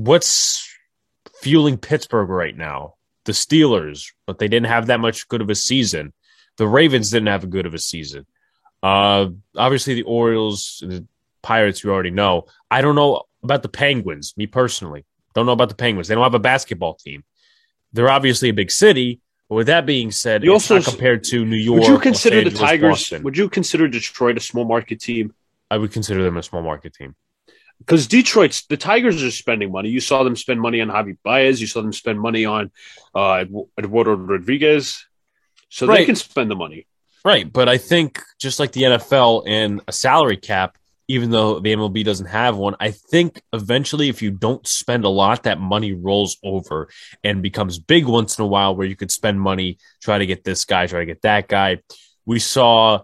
[0.00, 0.66] what's
[1.42, 2.94] fueling Pittsburgh right now?
[3.24, 6.12] The Steelers, but they didn't have that much good of a season.
[6.56, 8.26] The Ravens didn't have a good of a season.
[8.82, 11.06] Uh, obviously, the Orioles, the
[11.42, 12.46] Pirates, we already know.
[12.70, 15.04] I don't know about the Penguins, me personally.
[15.34, 16.08] Don't know about the Penguins.
[16.08, 17.24] They don't have a basketball team.
[17.92, 19.20] They're obviously a big city.
[19.48, 21.80] But with that being said, you also compared to New York.
[21.80, 22.90] Would you consider Angeles, the Tigers?
[22.90, 23.22] Boston.
[23.24, 25.34] Would you consider Detroit a small market team?
[25.70, 27.16] I would consider them a small market team
[27.80, 29.88] because Detroit's the Tigers are spending money.
[29.88, 31.60] You saw them spend money on Javi Baez.
[31.60, 32.70] You saw them spend money on
[33.14, 33.44] uh,
[33.78, 35.04] Eduardo Rodriguez.
[35.70, 35.98] So right.
[35.98, 36.86] they can spend the money.
[37.24, 41.74] Right, but I think just like the NFL and a salary cap, even though the
[41.74, 45.92] MLB doesn't have one, I think eventually if you don't spend a lot, that money
[45.92, 46.88] rolls over
[47.22, 50.44] and becomes big once in a while where you could spend money, try to get
[50.44, 51.82] this guy, try to get that guy.
[52.24, 53.00] We saw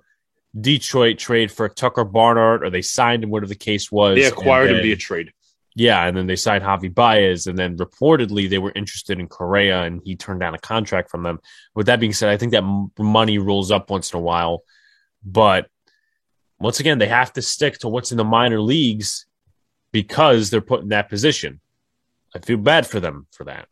[0.59, 4.17] Detroit trade for Tucker Barnhart, or they signed him, whatever the case was.
[4.17, 5.33] They acquired then, him via trade.
[5.75, 9.83] Yeah, and then they signed Javi Baez, and then reportedly they were interested in Correa,
[9.83, 11.39] and he turned down a contract from them.
[11.75, 14.63] With that being said, I think that money rolls up once in a while,
[15.23, 15.69] but
[16.59, 19.27] once again, they have to stick to what's in the minor leagues
[19.93, 21.61] because they're put in that position.
[22.35, 23.69] I feel bad for them for that.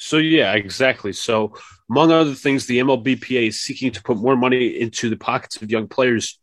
[0.00, 1.12] So yeah, exactly.
[1.12, 1.54] So
[1.90, 5.72] among other things, the MLBPA is seeking to put more money into the pockets of
[5.72, 6.38] young players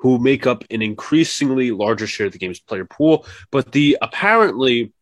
[0.00, 3.26] who make up an increasingly larger share of the game's player pool.
[3.50, 4.92] But the apparently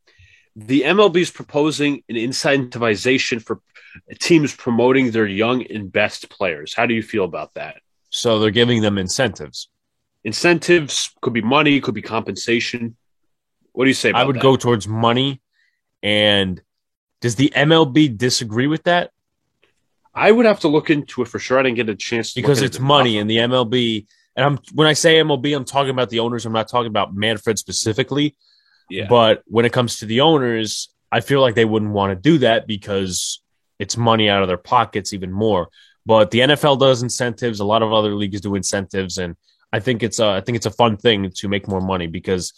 [0.54, 3.60] the MLB is proposing an incentivization for
[4.20, 6.74] teams promoting their young and best players.
[6.74, 7.80] How do you feel about that?
[8.10, 9.70] So they're giving them incentives.
[10.22, 12.96] Incentives could be money, could be compensation.
[13.72, 14.12] What do you say?
[14.12, 14.42] I would that?
[14.42, 15.42] go towards money.
[16.00, 16.62] And
[17.20, 19.12] does the MLB disagree with that?
[20.14, 21.58] I would have to look into it for sure.
[21.58, 24.06] I didn't get a chance because it's money, and the MLB.
[24.36, 26.46] And I'm when I say MLB, I'm talking about the owners.
[26.46, 28.36] I'm not talking about Manfred specifically.
[28.90, 29.06] Yeah.
[29.08, 32.38] But when it comes to the owners, I feel like they wouldn't want to do
[32.38, 33.42] that because
[33.78, 35.68] it's money out of their pockets even more.
[36.04, 37.60] But the NFL does incentives.
[37.60, 39.36] A lot of other leagues do incentives, and
[39.72, 42.54] I think it's a I think it's a fun thing to make more money because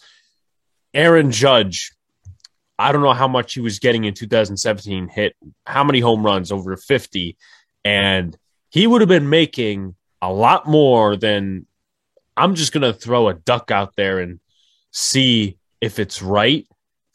[0.93, 1.91] Aaron Judge,
[2.81, 5.07] I don't know how much he was getting in 2017.
[5.07, 7.37] Hit how many home runs over 50,
[7.85, 8.37] and
[8.69, 11.65] he would have been making a lot more than.
[12.37, 14.39] I'm just gonna throw a duck out there and
[14.91, 16.67] see if it's right.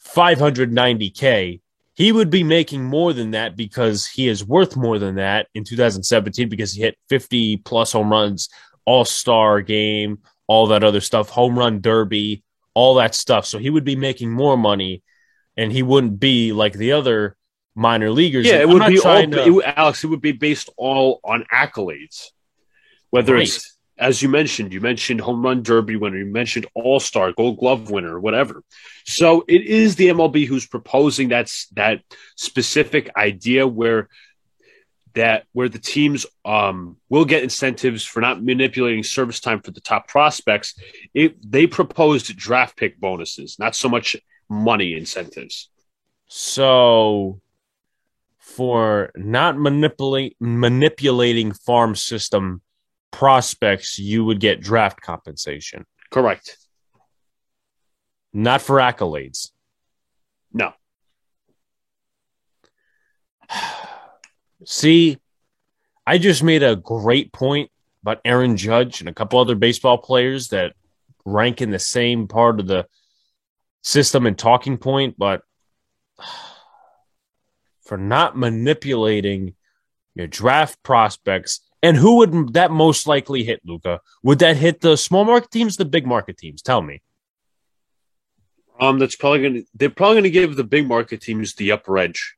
[0.03, 1.59] 590k
[1.97, 5.63] he would be making more than that because he is worth more than that in
[5.63, 8.49] 2017 because he hit 50 plus home runs,
[8.85, 12.43] all star game, all that other stuff, home run derby,
[12.75, 13.47] all that stuff.
[13.47, 15.01] So he would be making more money
[15.57, 17.35] and he wouldn't be like the other
[17.75, 18.45] minor leaguers.
[18.45, 20.03] Yeah, it I'm would be all, to- it would- Alex.
[20.03, 22.27] It would be based all on accolades,
[23.09, 23.43] whether Right.
[23.47, 27.57] it's as you mentioned, you mentioned home run derby winner, you mentioned All Star, Gold
[27.57, 28.63] Glove winner, whatever.
[29.05, 32.01] So it is the MLB who's proposing that's that
[32.35, 34.07] specific idea where
[35.15, 39.81] that where the teams um, will get incentives for not manipulating service time for the
[39.81, 40.75] top prospects.
[41.15, 44.15] It, they proposed draft pick bonuses, not so much
[44.49, 45.69] money incentives.
[46.27, 47.41] So,
[48.39, 52.61] for not manipulate manipulating farm system
[53.11, 56.57] prospects, you would get draft compensation, Correct.
[58.33, 59.51] not for accolades.
[60.53, 60.73] No.
[64.65, 65.17] See,
[66.05, 67.69] I just made a great point
[68.01, 70.73] about Aaron Judge and a couple other baseball players that
[71.25, 72.85] rank in the same part of the
[73.81, 75.41] system and talking point, but
[77.81, 79.55] for not manipulating
[80.15, 81.61] your draft prospects.
[81.81, 84.01] And who would that most likely hit, Luca?
[84.23, 86.61] Would that hit the small market teams, the big market teams?
[86.61, 87.01] Tell me.
[88.79, 89.61] Um, that's probably gonna.
[89.73, 92.35] They're probably gonna give the big market teams the upper edge.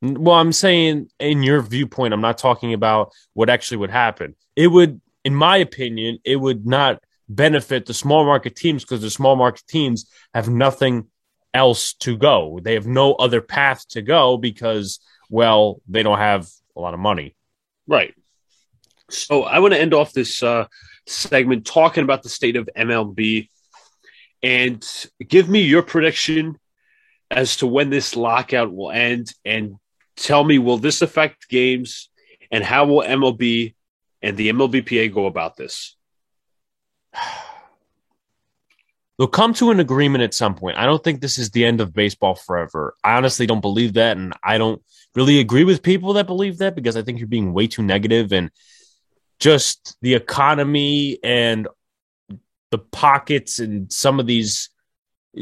[0.00, 4.36] Well, I'm saying in your viewpoint, I'm not talking about what actually would happen.
[4.54, 9.10] It would, in my opinion, it would not benefit the small market teams because the
[9.10, 11.06] small market teams have nothing
[11.54, 12.58] else to go.
[12.62, 17.00] They have no other path to go because, well, they don't have a lot of
[17.00, 17.34] money.
[17.86, 18.14] Right.
[19.10, 20.66] So I want to end off this uh,
[21.06, 23.48] segment talking about the state of MLB
[24.42, 24.86] and
[25.26, 26.58] give me your prediction
[27.30, 29.76] as to when this lockout will end and
[30.16, 32.10] tell me will this affect games
[32.50, 33.74] and how will MLB
[34.22, 35.96] and the MLBPA go about this?
[39.18, 40.78] They'll come to an agreement at some point.
[40.78, 42.94] I don't think this is the end of baseball forever.
[43.02, 44.16] I honestly don't believe that.
[44.16, 44.80] And I don't
[45.16, 48.32] really agree with people that believe that because I think you're being way too negative
[48.32, 48.50] and
[49.40, 51.66] just the economy and
[52.70, 54.70] the pockets and some of these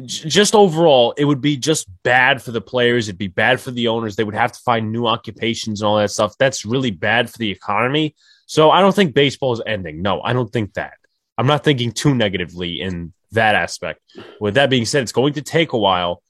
[0.04, 3.88] just overall it would be just bad for the players it'd be bad for the
[3.88, 7.30] owners they would have to find new occupations and all that stuff that's really bad
[7.30, 8.14] for the economy
[8.46, 10.94] so i don't think baseball is ending no i don't think that
[11.38, 14.00] i'm not thinking too negatively in that aspect
[14.40, 16.22] with that being said it's going to take a while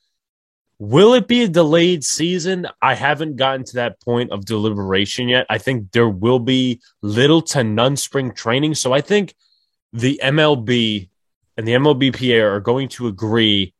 [0.78, 2.66] Will it be a delayed season?
[2.82, 5.46] I haven't gotten to that point of deliberation yet.
[5.48, 8.74] I think there will be little to none spring training.
[8.74, 9.34] So I think
[9.94, 11.08] the MLB
[11.56, 13.72] and the MLBPA are going to agree.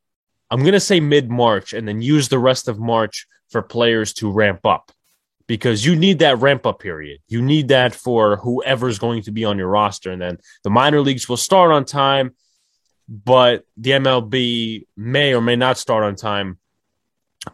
[0.51, 4.15] I'm going to say mid March and then use the rest of March for players
[4.15, 4.91] to ramp up
[5.47, 7.21] because you need that ramp up period.
[7.29, 10.11] You need that for whoever's going to be on your roster.
[10.11, 12.35] And then the minor leagues will start on time,
[13.09, 16.59] but the MLB may or may not start on time.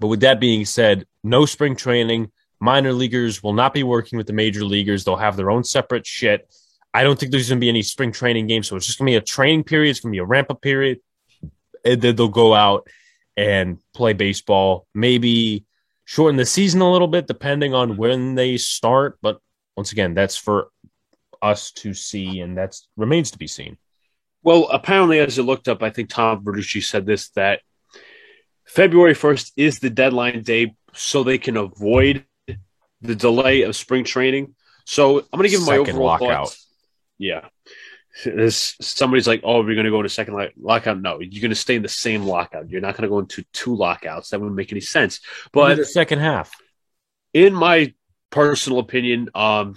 [0.01, 2.31] But with that being said, no spring training.
[2.61, 5.05] Minor leaguers will not be working with the major leaguers.
[5.05, 6.49] They'll have their own separate shit.
[6.95, 8.69] I don't think there's going to be any spring training games.
[8.69, 9.91] So it's just going to be a training period.
[9.91, 11.01] It's going to be a ramp up period.
[11.85, 12.87] And then they'll go out
[13.37, 14.87] and play baseball.
[14.95, 15.65] Maybe
[16.13, 17.99] shorten the season a little bit, depending on mm-hmm.
[17.99, 19.19] when they start.
[19.23, 19.39] But
[19.79, 20.69] once again, that's for
[21.41, 23.79] us to see, and that remains to be seen.
[24.43, 27.61] Well, apparently, as I looked up, I think Tom Verducci said this that
[28.67, 32.27] February 1st is the deadline day so they can avoid
[33.01, 34.55] the delay of spring training.
[34.85, 36.49] So I'm going to give my Second overall lockout.
[36.49, 36.67] thoughts.
[37.17, 37.49] Yeah.
[38.25, 41.01] This, somebody's like, oh, we're going to go to second lock- lockout.
[41.01, 42.69] No, you're going to stay in the same lockout.
[42.69, 44.31] You're not going to go into two lockouts.
[44.31, 45.21] That wouldn't make any sense.
[45.53, 46.53] But But the second half,
[47.33, 47.95] in my
[48.31, 49.77] personal opinion, um,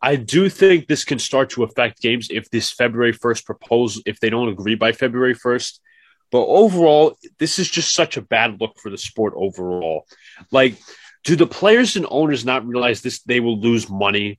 [0.00, 4.20] I do think this can start to affect games if this February 1st proposal, if
[4.20, 5.80] they don't agree by February 1st.
[6.30, 10.06] But overall, this is just such a bad look for the sport overall.
[10.50, 10.76] Like,
[11.24, 13.22] do the players and owners not realize this?
[13.22, 14.38] They will lose money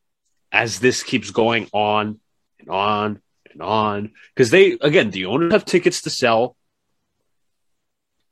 [0.52, 2.20] as this keeps going on
[2.60, 4.12] and on and on.
[4.36, 6.56] Because they, again, the owners have tickets to sell.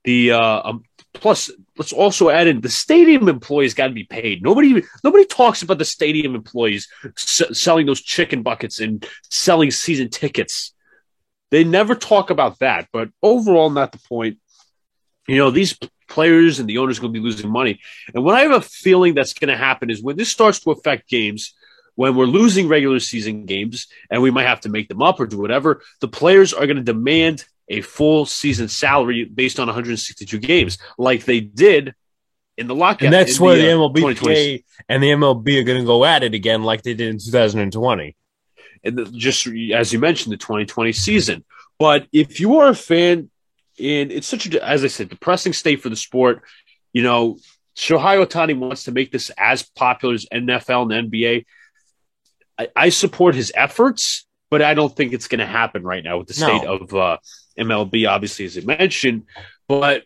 [0.04, 4.44] The uh, um, plus, let's also add in the stadium employees got to be paid.
[4.44, 10.10] Nobody, nobody talks about the stadium employees s- selling those chicken buckets and selling season
[10.10, 10.74] tickets.
[11.50, 14.38] They never talk about that, but overall, not the point.
[15.28, 15.76] You know, these
[16.08, 17.80] players and the owners going to be losing money.
[18.14, 20.72] And what I have a feeling that's going to happen is when this starts to
[20.72, 21.56] affect games,
[21.96, 25.26] when we're losing regular season games and we might have to make them up or
[25.26, 30.38] do whatever, the players are going to demand a full season salary based on 162
[30.40, 31.96] games, like they did
[32.58, 33.04] in the lockout.
[33.04, 36.24] and that's where the, uh, MLBPA 2020 and the MLB are going to go at
[36.24, 38.16] it again, like they did in 2020.
[38.84, 41.44] and the, just as you mentioned, the 2020 season.
[41.80, 43.30] But if you are a fan
[43.80, 46.44] and it's such a, as I said, depressing state for the sport.
[46.94, 47.38] You know,
[47.76, 51.46] Shohei Ohtani wants to make this as popular as NFL and NBA.
[52.58, 56.18] I, I support his efforts, but I don't think it's going to happen right now
[56.18, 56.78] with the state no.
[56.78, 57.18] of uh,
[57.60, 59.24] MLB, obviously, as I mentioned.
[59.68, 60.04] But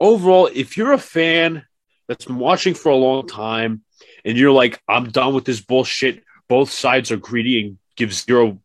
[0.00, 1.64] overall, if you're a fan
[2.08, 3.82] that's been watching for a long time
[4.24, 8.58] and you're like, I'm done with this bullshit, both sides are greedy and give zero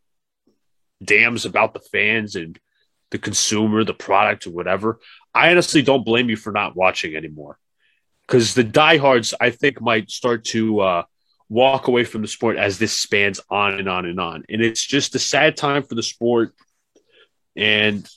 [1.03, 2.59] dams about the fans and
[3.11, 4.99] the consumer, the product, or whatever.
[5.34, 7.57] I honestly don't blame you for not watching anymore
[8.28, 11.03] because the diehards, I think, might start to uh,
[11.49, 14.43] walk away from the sport as this spans on and on and on.
[14.49, 16.53] And it's just a sad time for the sport.
[17.55, 18.07] And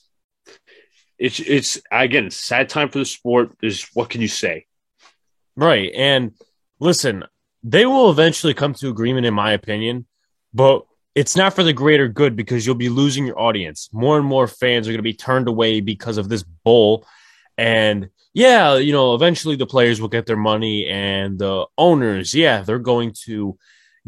[1.18, 3.52] it's it's again, it's sad time for the sport.
[3.60, 4.66] There's what can you say?
[5.56, 5.92] Right.
[5.94, 6.32] And
[6.78, 7.24] listen,
[7.62, 10.06] they will eventually come to agreement, in my opinion,
[10.54, 13.90] but it's not for the greater good because you'll be losing your audience.
[13.92, 17.06] More and more fans are going to be turned away because of this bull.
[17.60, 22.62] And yeah, you know, eventually the players will get their money and the owners, yeah,
[22.62, 23.58] they're going to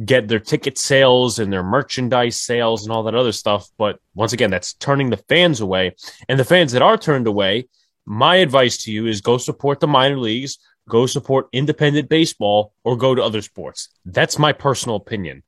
[0.03, 3.68] get their ticket sales and their merchandise sales and all that other stuff.
[3.76, 5.94] But once again, that's turning the fans away.
[6.30, 7.68] And the fans that are turned away,
[8.07, 10.57] my advice to you is go support the minor leagues,
[10.88, 13.90] go support independent baseball, or go to other sports.
[14.07, 15.42] That's my personal opinion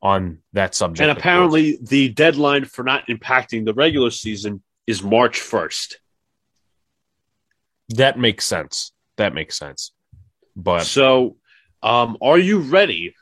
[0.00, 1.08] on that subject.
[1.08, 5.96] And apparently, the deadline for not impacting the regular season is March 1st.
[7.90, 8.92] That makes sense.
[9.16, 9.92] That makes sense.
[10.54, 11.36] But so,
[11.82, 13.14] um, are you ready?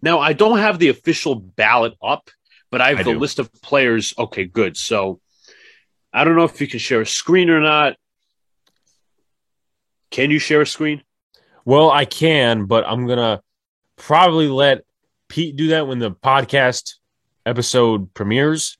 [0.00, 2.30] Now, I don't have the official ballot up,
[2.70, 3.18] but I have I the do.
[3.18, 4.14] list of players.
[4.18, 4.76] Okay, good.
[4.76, 5.20] So,
[6.12, 7.96] I don't know if you can share a screen or not.
[10.10, 11.02] Can you share a screen?
[11.64, 13.42] Well, I can, but I'm gonna
[13.96, 14.84] probably let
[15.28, 16.94] Pete do that when the podcast
[17.44, 18.78] episode premieres.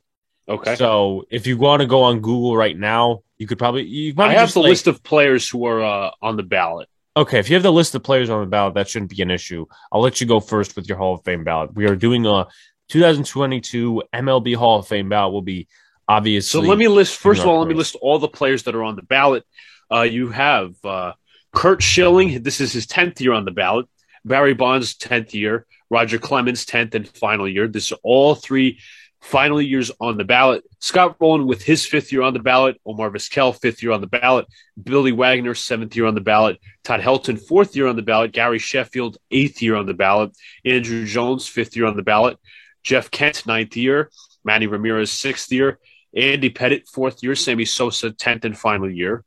[0.49, 0.77] Okay.
[0.77, 4.37] So if you want to go on Google right now, you could probably you probably
[4.37, 6.89] I have the like, list of players who are uh, on the ballot.
[7.15, 9.31] Okay, if you have the list of players on the ballot, that shouldn't be an
[9.31, 9.67] issue.
[9.93, 11.75] I'll let you go first with your Hall of Fame ballot.
[11.75, 12.47] We are doing a
[12.89, 15.35] 2022 MLB Hall of Fame ballot.
[15.35, 15.69] Will be
[16.09, 16.63] obviously.
[16.63, 17.59] So let me list first of all.
[17.59, 19.45] Let me list all the players that are on the ballot.
[19.93, 21.13] Uh, you have uh,
[21.53, 22.43] Curt Schilling.
[22.43, 23.87] This is his tenth year on the ballot.
[24.25, 25.67] Barry Bonds' tenth year.
[25.91, 27.69] Roger Clemens' tenth and final year.
[27.69, 28.79] This is all three
[29.25, 30.65] final years on the ballot.
[30.81, 32.79] Scott Rolen with his fifth year on the ballot.
[32.85, 34.47] Omar Vizquel, fifth year on the ballot.
[34.81, 36.61] Billy Wagner, seventh year on the ballot.
[36.85, 38.33] Todd Helton, fourth year on the ballot.
[38.33, 40.37] Gary Sheffield, eighth year on the ballot.
[40.65, 42.39] Andruw Jones, fifth year on the ballot.
[42.83, 44.11] Jeff Kent, ninth year.
[44.45, 45.79] Manny Ramirez, sixth year.
[46.15, 47.35] Andy Pettitte, fourth year.
[47.35, 49.25] Sammy Sosa, tenth and final year.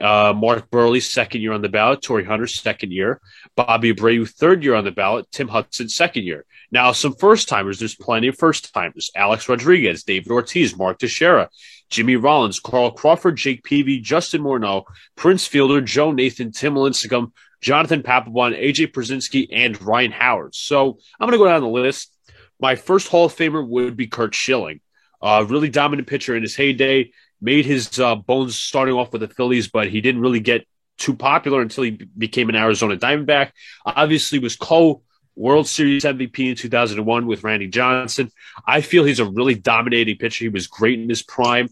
[0.00, 2.02] Uh, Mark Buehrle, second year on the ballot.
[2.02, 3.20] Torii Hunter, second year.
[3.56, 5.26] Bobby Abreu, third year on the ballot.
[5.32, 6.46] Tim Hudson, second year.
[6.72, 7.78] Now, some first timers.
[7.78, 9.10] There's plenty of first timers.
[9.16, 11.48] Alex Rodriguez, David Ortiz, Mark Teixeira,
[11.90, 14.84] Jimmy Rollins, Carl Crawford, Jake Peavy, Justin Morneau,
[15.16, 20.54] Prince Fielder, Joe Nathan, Tim Lincecum, Jonathan Papelbon, AJ Pierzynski, and Ryan Howard.
[20.54, 22.14] So I'm going to go down the list.
[22.60, 24.80] My first Hall of Famer would be Curt Schilling.
[25.20, 27.10] a really dominant pitcher in his heyday.
[27.42, 30.66] Made his uh, bones starting off with the Phillies, but he didn't really get
[30.98, 33.52] too popular until he became an Arizona Diamondback.
[33.86, 35.02] Obviously, was co
[35.40, 38.30] World Series MVP in 2001 with Randy Johnson.
[38.66, 40.44] I feel he's a really dominating pitcher.
[40.44, 41.70] He was great in his prime.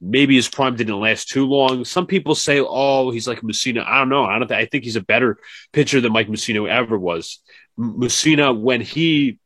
[0.00, 1.84] Maybe his prime didn't last too long.
[1.84, 4.24] Some people say, "Oh, he's like Mussina." I don't know.
[4.24, 4.46] I don't.
[4.46, 5.38] Th- I think he's a better
[5.72, 7.40] pitcher than Mike Mussina ever was.
[7.76, 9.40] Mussina, when he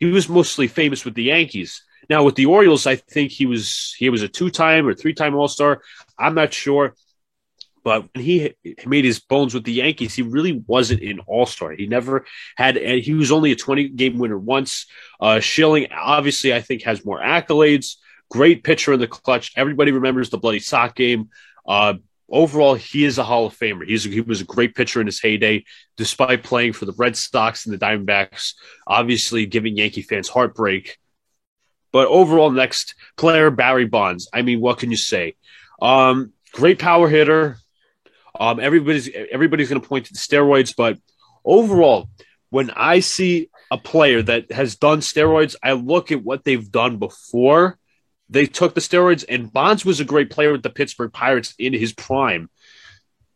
[0.00, 1.84] he was mostly famous with the Yankees.
[2.08, 5.12] Now with the Orioles, I think he was he was a two time or three
[5.12, 5.82] time All Star.
[6.18, 6.94] I'm not sure.
[7.88, 8.52] But when he
[8.84, 11.72] made his bones with the Yankees, he really wasn't an all star.
[11.72, 14.84] He never had, and he was only a 20 game winner once.
[15.18, 17.96] Uh, Schilling, obviously, I think has more accolades.
[18.30, 19.54] Great pitcher in the clutch.
[19.56, 21.30] Everybody remembers the bloody sock game.
[21.66, 21.94] Uh,
[22.28, 23.86] overall, he is a Hall of Famer.
[23.86, 25.64] He's, he was a great pitcher in his heyday,
[25.96, 28.52] despite playing for the Red Sox and the Diamondbacks,
[28.86, 30.98] obviously giving Yankee fans heartbreak.
[31.90, 34.28] But overall, next player, Barry Bonds.
[34.30, 35.36] I mean, what can you say?
[35.80, 37.56] Um, great power hitter,
[38.38, 40.98] um, everybody's everybody's going to point to the steroids, but
[41.44, 42.08] overall,
[42.50, 46.98] when I see a player that has done steroids, I look at what they've done
[46.98, 47.78] before
[48.30, 49.24] they took the steroids.
[49.28, 52.48] And Bonds was a great player with the Pittsburgh Pirates in his prime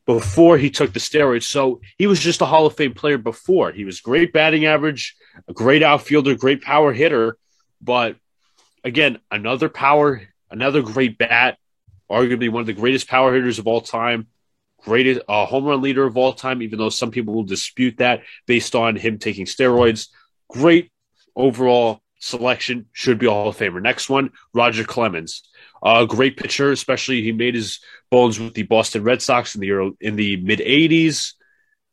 [0.07, 1.45] before he took the steroids.
[1.45, 3.73] So he was just a Hall of Fame player before.
[3.73, 5.17] He was great batting average,
[5.49, 7.37] a great outfielder, great power hitter.
[7.81, 8.17] But
[8.85, 11.59] again, another power, another great bat,
[12.11, 14.29] arguably one of the greatest power hitters of all time
[14.85, 18.23] greatest uh, home run leader of all time, even though some people will dispute that
[18.47, 20.09] based on him taking steroids.
[20.49, 20.91] Great
[21.37, 23.83] overall selection should be a Hall of Famer.
[23.83, 25.49] Next one, Roger Clemens,
[25.83, 27.81] a uh, great pitcher, especially he made his
[28.11, 31.35] bones with the Boston Red Sox in the early, in the mid '80s,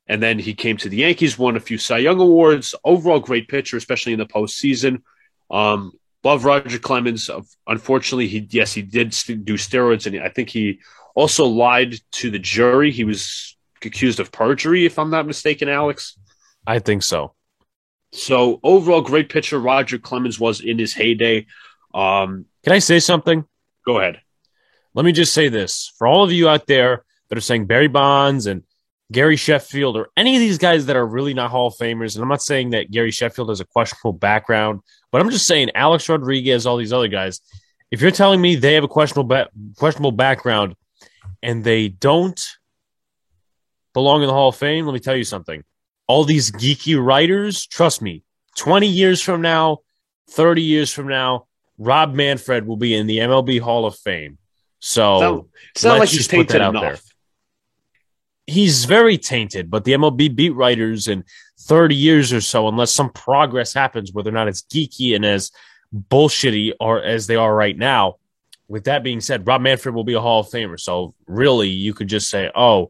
[0.08, 2.76] and then he came to the Yankees, won a few Cy Young awards.
[2.84, 5.02] Overall, great pitcher, especially in the postseason.
[5.50, 7.30] Um, love Roger Clemens.
[7.68, 10.80] Unfortunately, he yes he did do steroids, and I think he
[11.16, 12.92] also lied to the jury.
[12.92, 16.18] He was accused of perjury, if I'm not mistaken, Alex.
[16.68, 17.34] I think so.
[18.12, 21.46] So overall, great pitcher Roger Clemens was in his heyday.
[21.94, 23.46] Um, Can I say something?
[23.86, 24.22] Go ahead.
[24.96, 27.88] Let me just say this for all of you out there that are saying Barry
[27.88, 28.64] Bonds and
[29.12, 32.16] Gary Sheffield or any of these guys that are really not Hall of Famers.
[32.16, 34.82] And I'm not saying that Gary Sheffield has a questionable background,
[35.12, 37.42] but I'm just saying Alex Rodriguez, all these other guys.
[37.92, 40.76] If you're telling me they have a questionable ba- questionable background
[41.42, 42.58] and they don't
[43.94, 45.64] belong in the Hall of Fame, let me tell you something
[46.08, 48.24] all these geeky writers, trust me,
[48.58, 49.78] 20 years from now,
[50.32, 51.46] 30 years from now,
[51.78, 54.40] Rob Manfred will be in the MLB Hall of Fame.
[54.80, 56.82] So it's not, like he's tainted enough.
[56.82, 56.98] There.
[58.48, 61.24] He's very tainted, but the MLB beat writers in
[61.62, 65.52] 30 years or so, unless some progress happens where they're not as geeky and as
[65.96, 68.16] bullshitty or as they are right now.
[68.70, 70.80] With that being said, Rob Manfred will be a Hall of Famer.
[70.80, 72.90] So really, you could just say, oh,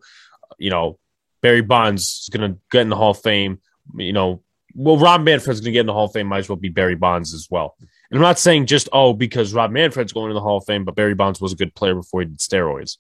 [0.57, 0.99] you know,
[1.41, 3.59] Barry Bonds is going to get in the Hall of Fame.
[3.95, 4.43] You know,
[4.75, 6.27] well, Rob Manfred's going to get in the Hall of Fame.
[6.27, 7.75] Might as well be Barry Bonds as well.
[8.11, 10.84] And I'm not saying just oh because Rob Manfred's going to the Hall of Fame,
[10.84, 12.97] but Barry Bonds was a good player before he did steroids.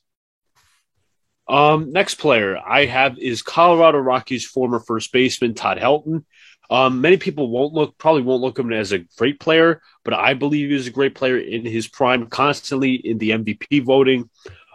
[1.49, 6.23] Um, next player I have is Colorado Rockies former first baseman Todd Helton.
[6.69, 10.33] Um, many people won't look, probably won't look him as a great player, but I
[10.35, 14.29] believe he was a great player in his prime, constantly in the MVP voting,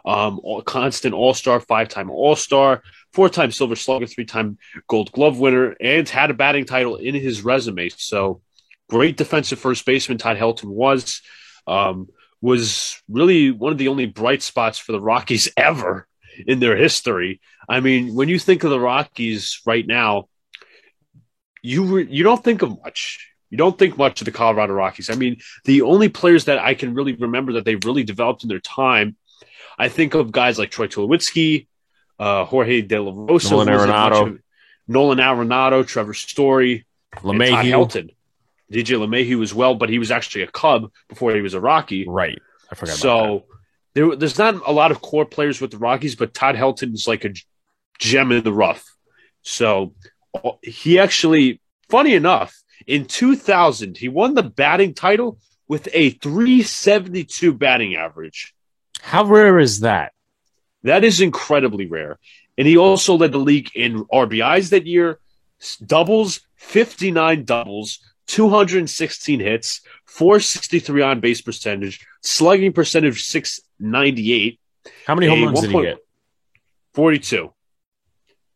[0.05, 2.83] um, constant All Star, five time All Star,
[3.13, 7.15] four time Silver Slugger, three time Gold Glove winner, and had a batting title in
[7.15, 7.89] his resume.
[7.91, 8.43] So
[8.91, 11.23] great defensive first baseman Todd Helton was.
[11.67, 12.09] Um,
[12.45, 16.07] was really one of the only bright spots for the Rockies ever
[16.47, 17.41] in their history.
[17.67, 20.29] I mean, when you think of the Rockies right now,
[21.65, 23.33] you re- you don't think of much.
[23.49, 25.09] You don't think much of the Colorado Rockies.
[25.09, 28.49] I mean, the only players that I can really remember that they really developed in
[28.49, 29.17] their time,
[29.79, 31.67] I think of guys like Troy Tulowitzki,
[32.19, 34.39] uh, Jorge De La Rosa, Nolan Arenado,
[34.87, 36.85] Nolan Arenado, Trevor Story,
[37.17, 37.71] LeMahieu.
[37.71, 38.15] Helton.
[38.71, 42.07] DJ LeMahieu as well, but he was actually a Cub before he was a Rocky.
[42.07, 42.41] Right.
[42.71, 42.97] I forgot.
[42.97, 43.45] So
[43.95, 47.09] there, there's not a lot of core players with the Rockies, but Todd Helton is
[47.09, 47.33] like a
[47.99, 48.85] gem in the rough.
[49.43, 49.95] So
[50.63, 52.55] he actually, funny enough,
[52.87, 58.55] in 2000 he won the batting title with a 372 batting average.
[59.01, 60.13] How rare is that?
[60.83, 62.19] That is incredibly rare.
[62.59, 65.19] And he also led the league in RBIs that year,
[65.85, 74.61] doubles, 59 doubles, 216 hits, 463 on base percentage, slugging percentage 698.
[75.07, 75.99] How many home runs did he get?
[76.95, 77.53] 42.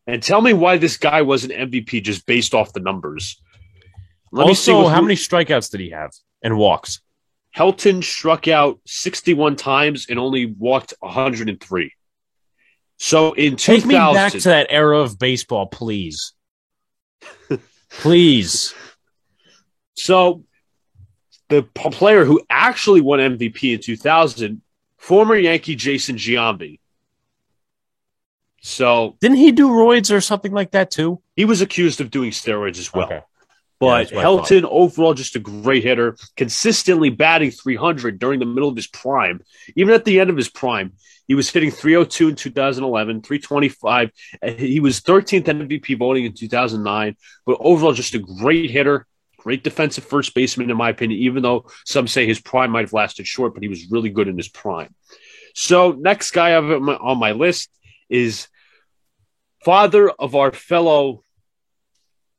[0.09, 3.41] And tell me why this guy was an MVP just based off the numbers.
[4.33, 7.03] Let also, how many strikeouts did he have and walks?
[7.55, 11.93] Helton struck out 61 times and only walked 103.
[12.97, 16.33] So in 2000, take me back to that era of baseball, please,
[17.91, 18.75] please.
[20.01, 20.45] So
[21.49, 24.63] the player who actually won MVP in 2000,
[24.97, 26.79] former Yankee Jason Giambi.
[28.61, 31.23] So didn't he do roids or something like that too?
[31.37, 33.07] He was accused of doing steroids as well.
[33.07, 33.21] Okay.
[33.81, 38.75] But yeah, Helton, overall, just a great hitter, consistently batting 300 during the middle of
[38.75, 39.41] his prime.
[39.77, 40.95] Even at the end of his prime,
[41.29, 44.11] he was hitting 302 in 2011, 325.
[44.57, 49.07] He was 13th MVP voting in 2009, but overall, just a great hitter,
[49.37, 52.93] great defensive first baseman, in my opinion, even though some say his prime might have
[52.93, 54.93] lasted short, but he was really good in his prime.
[55.55, 57.71] So, next guy on my list
[58.09, 58.49] is
[59.65, 61.23] father of our fellow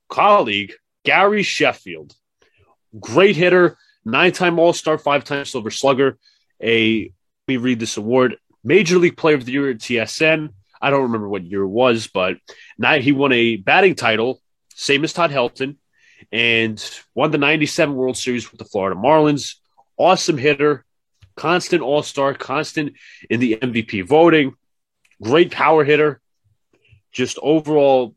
[0.09, 0.73] colleague,
[1.05, 2.13] Gary Sheffield,
[2.99, 6.17] great hitter, nine time All Star, five time Silver Slugger.
[6.61, 7.11] A
[7.47, 10.49] me read this award Major League Player of the Year at TSN.
[10.81, 12.37] I don't remember what year it was, but
[12.77, 14.41] now he won a batting title,
[14.75, 15.75] same as Todd Helton,
[16.31, 19.55] and won the 97 World Series with the Florida Marlins.
[19.97, 20.85] Awesome hitter,
[21.35, 22.93] constant all star, constant
[23.29, 24.53] in the MVP voting,
[25.21, 26.21] great power hitter,
[27.11, 28.15] just overall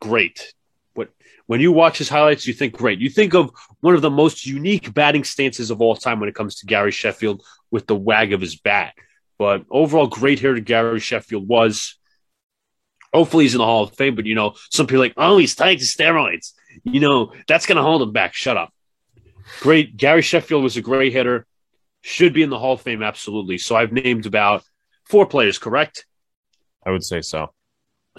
[0.00, 0.52] great
[0.94, 1.10] But
[1.46, 2.98] when you watch his highlights, you think great.
[2.98, 6.34] You think of one of the most unique batting stances of all time when it
[6.34, 8.94] comes to Gary Sheffield with the wag of his bat.
[9.38, 11.98] But overall, great hitter Gary Sheffield was.
[13.12, 14.14] Hopefully, he's in the Hall of Fame.
[14.14, 16.52] But you know, some people like, oh, he's tied to steroids.
[16.84, 18.34] You know, that's going to hold him back.
[18.34, 18.72] Shut up.
[19.60, 19.96] Great.
[19.96, 21.46] Gary Sheffield was a great hitter.
[22.00, 23.58] Should be in the Hall of Fame, absolutely.
[23.58, 24.64] So I've named about
[25.04, 26.06] four players, correct?
[26.84, 27.52] I would say so.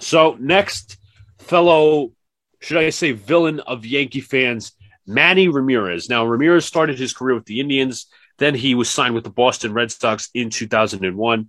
[0.00, 0.96] So next,
[1.38, 2.12] fellow,
[2.60, 4.72] should I say villain of Yankee fans,
[5.06, 6.08] Manny Ramirez.
[6.08, 8.06] Now, Ramirez started his career with the Indians.
[8.38, 11.48] Then he was signed with the Boston Red Sox in 2001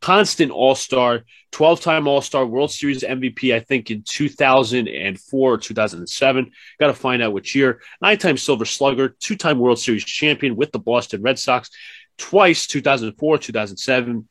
[0.00, 5.58] constant All Star, 12 time All Star, World Series MVP, I think in 2004 or
[5.58, 6.50] 2007.
[6.78, 7.80] Got to find out which year.
[8.00, 11.70] Nine time Silver Slugger, two time World Series champion with the Boston Red Sox,
[12.18, 14.28] twice 2004, 2007.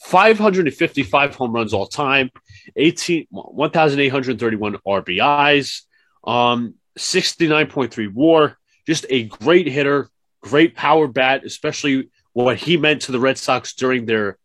[0.00, 2.30] 555 home runs all time,
[2.76, 5.82] 18, 1,831 RBIs,
[6.24, 8.56] um, 69.3 WAR.
[8.86, 10.08] Just a great hitter,
[10.40, 14.38] great power bat, especially what he meant to the Red Sox during their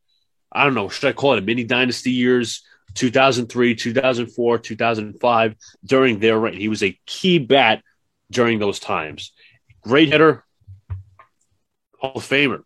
[0.56, 2.64] I don't know, should I call it a mini dynasty years?
[2.94, 6.54] 2003, 2004, 2005, during their reign.
[6.54, 7.84] He was a key bat
[8.32, 9.34] during those times.
[9.82, 10.46] Great hitter,
[12.00, 12.62] Hall of Famer.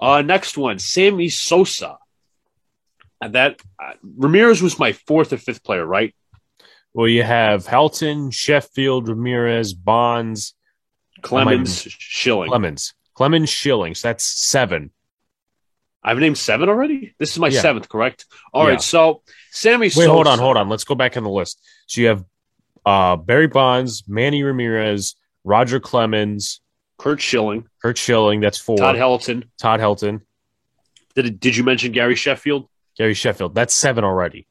[0.00, 1.98] Uh, next one, Sammy Sosa.
[3.20, 6.14] And that uh, Ramirez was my fourth or fifth player, right?
[6.92, 10.54] Well, you have Helton, Sheffield, Ramirez, Bonds,
[11.22, 12.48] Clemens, Schilling.
[12.48, 13.94] Clemens, Clemens, Schilling.
[13.94, 14.90] So that's seven.
[16.02, 17.14] I've named seven already.
[17.18, 17.60] This is my yeah.
[17.60, 18.26] seventh, correct?
[18.52, 18.70] All yeah.
[18.70, 18.82] right.
[18.82, 19.86] So Sammy.
[19.86, 20.10] Wait, Sosa.
[20.10, 20.68] hold on, hold on.
[20.68, 21.60] Let's go back in the list.
[21.86, 22.24] So you have
[22.84, 26.60] uh, Barry Bonds, Manny Ramirez, Roger Clemens,
[26.98, 28.40] Curt Schilling, Curt Schilling.
[28.40, 28.76] That's four.
[28.76, 29.44] Todd Helton.
[29.58, 30.20] Todd Helton.
[31.14, 32.68] Did Did you mention Gary Sheffield?
[32.96, 33.54] Gary Sheffield.
[33.54, 34.46] That's seven already.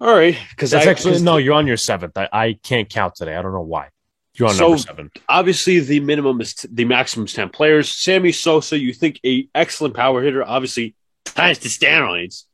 [0.00, 1.36] All right, because that's I, actually no.
[1.36, 2.16] You're on your seventh.
[2.16, 3.36] I, I can't count today.
[3.36, 3.88] I don't know why.
[4.34, 5.10] You're on so, number seven.
[5.28, 7.90] Obviously, the minimum is t- the maximum is ten players.
[7.90, 10.42] Sammy Sosa, you think a excellent power hitter.
[10.42, 10.94] Obviously,
[11.26, 12.44] times to steroids.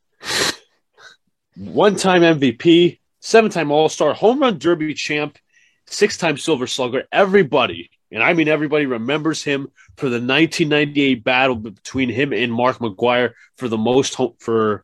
[1.55, 5.37] One time MVP, seven time All Star, home run derby champ,
[5.85, 7.03] six time Silver Slugger.
[7.13, 12.79] Everybody, and I mean everybody, remembers him for the 1998 battle between him and Mark
[12.79, 14.83] McGwire for the most home, for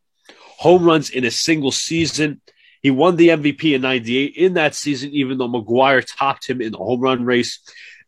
[0.64, 2.39] home runs in a single season.
[2.82, 6.72] He won the MVP in 98 in that season, even though McGwire topped him in
[6.72, 7.59] the home run race.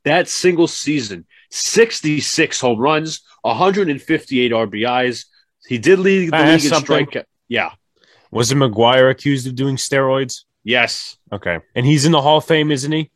[0.06, 5.26] That single season, 66 home runs, 158 RBIs,
[5.68, 7.26] he did lead the league in strikeout.
[7.50, 7.72] Yeah.
[8.32, 10.44] Was it McGwire accused of doing steroids?
[10.64, 11.18] Yes.
[11.34, 11.60] Okay.
[11.76, 13.12] And he's in the Hall of Fame, isn't he?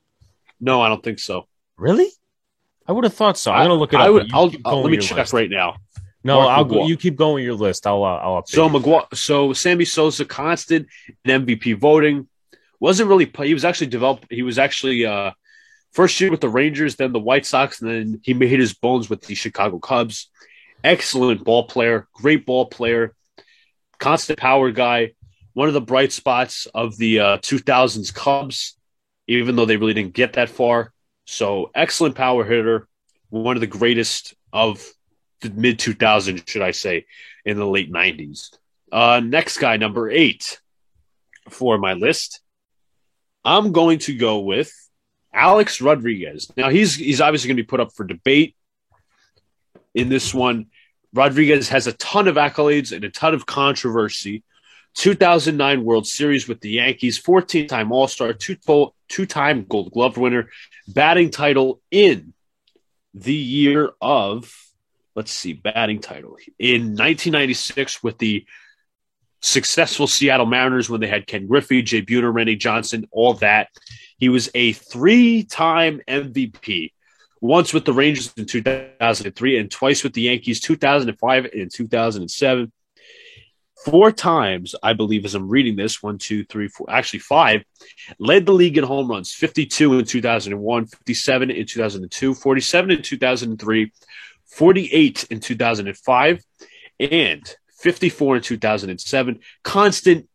[0.60, 1.48] No, I don't think so.
[1.78, 2.10] Really?
[2.86, 3.52] I would have thought so.
[3.52, 4.14] I'm gonna look it I up.
[4.14, 5.32] Would, I'll, I'll, let me check list.
[5.32, 5.78] right now.
[6.24, 6.88] No, Mark I'll go.
[6.88, 7.88] You keep going with your list.
[7.88, 8.50] I'll uh, I'll update.
[8.50, 10.88] So McGwire, so Sammy Sosa, constant
[11.24, 12.28] in MVP voting,
[12.80, 13.32] wasn't really.
[13.44, 14.26] He was actually developed.
[14.30, 15.32] He was actually uh,
[15.92, 19.10] first year with the Rangers, then the White Sox, and then he made his bones
[19.10, 20.30] with the Chicago Cubs
[20.84, 23.16] excellent ball player, great ball player,
[24.00, 25.12] constant power guy,
[25.54, 28.78] one of the bright spots of the uh, 2000s Cubs,
[29.28, 30.94] even though they really didn't get that far.
[31.26, 32.88] So, excellent power hitter,
[33.30, 34.84] one of the greatest of
[35.44, 37.06] mid 2000s, should I say,
[37.46, 38.50] in the late 90s.
[38.92, 40.60] Uh, next guy, number eight
[41.50, 42.42] for my list.
[43.46, 44.72] I'm going to go with
[45.34, 46.52] Alex Rodriguez.
[46.58, 48.56] Now he's he's obviously going to be put up for debate
[49.94, 50.68] in this one.
[51.14, 54.44] Rodriguez has a ton of accolades and a ton of controversy.
[54.96, 60.50] 2009 World Series with the Yankees, 14 time All Star, two time Gold Glove winner,
[60.88, 62.34] batting title in
[63.14, 64.54] the year of,
[65.20, 68.46] let's see, batting title in 1996 with the
[69.42, 73.68] successful Seattle Mariners when they had Ken Griffey, Jay Buhner, Randy Johnson, all that.
[74.18, 76.94] He was a three time MVP
[77.42, 82.72] once with the Rangers in 2003 and twice with the Yankees 2005 and 2007.
[83.84, 87.64] Four times, I believe, as I'm reading this one, two, three, four, actually five,
[88.20, 93.92] led the league in home runs 52 in 2001, 57 in 2002, 47 in 2003,
[94.50, 96.44] 48 in 2005,
[97.00, 99.40] and 54 in 2007.
[99.64, 100.30] Constant,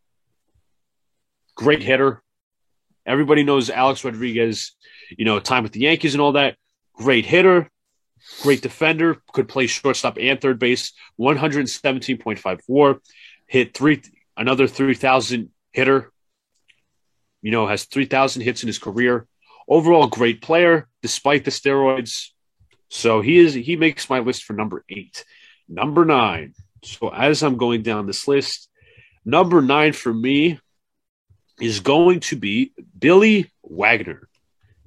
[1.55, 2.23] great hitter.
[3.07, 4.73] Everybody knows Alex Rodriguez,
[5.17, 6.57] you know, time with the Yankees and all that
[6.95, 7.71] great hitter,
[8.43, 13.01] great defender, could play shortstop and third base, 117.5 WAR,
[13.47, 14.01] hit three
[14.37, 16.11] another 3,000 hitter.
[17.43, 19.27] You know, has 3,000 hits in his career.
[19.69, 22.31] Overall, great player despite the steroids.
[22.95, 25.25] So he is he makes my list for number eight.
[25.69, 26.55] Number nine.
[26.85, 28.69] So as I'm going down this list,
[29.25, 30.61] number nine for me
[31.61, 34.29] is going to be Billy Wagner.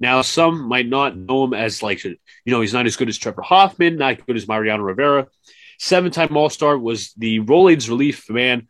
[0.00, 3.18] Now, some might not know him as like, you know, he's not as good as
[3.18, 5.26] Trevor Hoffman, not good as Mariano Rivera.
[5.78, 8.68] Seven time All Star was the Rolaids relief man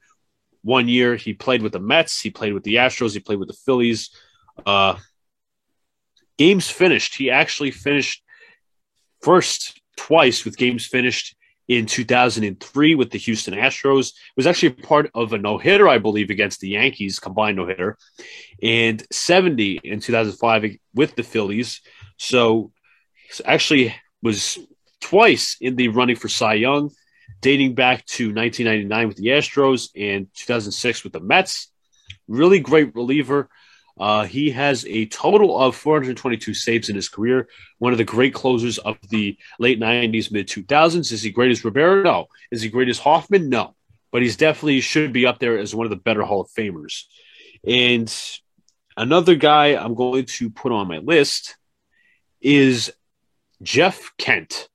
[0.62, 1.14] one year.
[1.14, 4.11] He played with the Mets, he played with the Astros, he played with the Phillies.
[4.66, 4.97] Uh,
[6.39, 7.14] games finished.
[7.14, 8.24] He actually finished
[9.23, 11.37] first twice with games finished
[11.69, 14.09] in 2003 with the Houston Astros.
[14.09, 17.66] It was actually part of a no hitter, I believe, against the Yankees, combined no
[17.66, 17.99] hitter,
[18.62, 21.83] and 70 in 2005 with the Phillies.
[22.16, 22.73] So
[23.45, 24.59] actually was
[25.01, 26.91] twice in the running for Cy Young,
[27.41, 31.71] dating back to 1999 with the Astros and 2006 with the Mets.
[32.27, 33.49] Really great reliever.
[33.99, 37.49] Uh, he has a total of 422 saves in his career.
[37.78, 41.12] One of the great closers of the late 90s, mid 2000s.
[41.12, 42.03] Is he great as Rivera?
[42.03, 42.28] No.
[42.51, 43.49] Is he great as Hoffman?
[43.49, 43.74] No.
[44.11, 47.05] But he's definitely should be up there as one of the better Hall of Famers.
[47.66, 48.12] And
[48.96, 51.57] another guy I'm going to put on my list
[52.40, 52.92] is
[53.62, 54.68] Jeff Kent.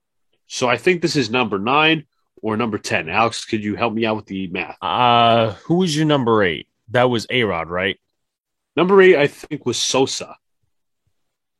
[0.47, 2.05] So I think this is number nine
[2.41, 3.09] or number 10.
[3.09, 4.77] Alex, could you help me out with the math?
[4.81, 6.67] Uh, who was your number eight?
[6.89, 7.99] That was A Rod, right?
[8.75, 10.35] Number eight, I think, was Sosa.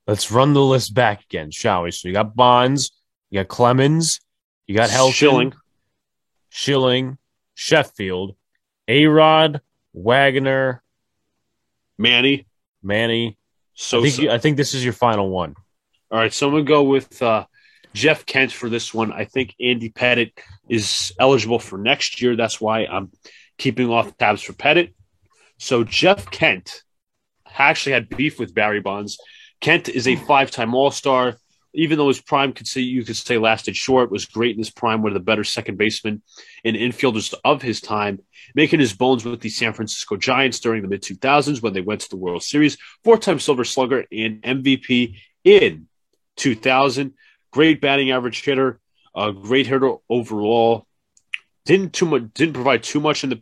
[0.07, 1.91] Let's run the list back again, shall we?
[1.91, 2.91] So you got Bonds,
[3.29, 4.19] you got Clemens,
[4.67, 5.53] you got Helton, Schilling,
[6.49, 7.17] Schilling,
[7.55, 8.35] Sheffield,
[8.87, 9.61] A Rod,
[9.93, 10.83] Wagner,
[11.97, 12.47] Manny,
[12.81, 13.37] Manny.
[13.75, 14.07] Sosa.
[14.07, 15.55] I think, I think this is your final one.
[16.11, 17.45] All right, so I'm gonna go with uh,
[17.93, 19.11] Jeff Kent for this one.
[19.11, 20.33] I think Andy Pettitte
[20.69, 22.35] is eligible for next year.
[22.35, 23.11] That's why I'm
[23.57, 24.93] keeping off tabs for Pettitte.
[25.57, 26.82] So Jeff Kent
[27.57, 29.19] actually had beef with Barry Bonds.
[29.61, 31.37] Kent is a five-time All-Star.
[31.75, 34.69] Even though his prime could say you could say lasted short, was great in his
[34.69, 36.21] prime, one of the better second basemen
[36.63, 38.19] and infielders of his time,
[38.53, 42.01] making his bones with the San Francisco Giants during the mid 2000s when they went
[42.01, 42.77] to the World Series.
[43.03, 45.87] Four-time Silver Slugger and MVP in
[46.37, 47.13] 2000.
[47.51, 48.79] Great batting average hitter,
[49.15, 50.85] a great hitter overall.
[51.65, 53.41] Didn't too much, didn't provide too much in the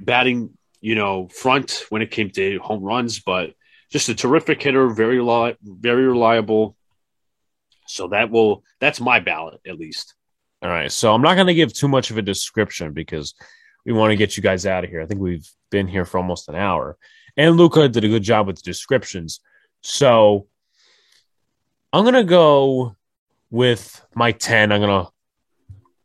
[0.00, 3.54] batting, you know, front when it came to home runs, but
[3.90, 6.76] just a terrific hitter, very li- very reliable.
[7.86, 10.14] So that will that's my ballot at least.
[10.60, 10.92] All right.
[10.92, 13.34] So I'm not going to give too much of a description because
[13.86, 15.00] we want to get you guys out of here.
[15.00, 16.96] I think we've been here for almost an hour.
[17.36, 19.40] And Luca did a good job with the descriptions.
[19.82, 20.46] So
[21.92, 22.96] I'm going to go
[23.50, 24.70] with my 10.
[24.70, 25.10] I'm going to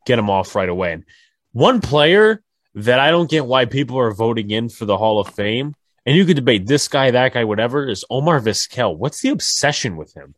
[0.06, 0.94] get them off right away.
[0.94, 1.04] And
[1.52, 2.42] one player
[2.78, 5.74] that I don't get why people are voting in for the Hall of Fame,
[6.06, 8.96] and you could debate this guy, that guy, whatever, is Omar Vizquel.
[8.96, 10.36] What's the obsession with him?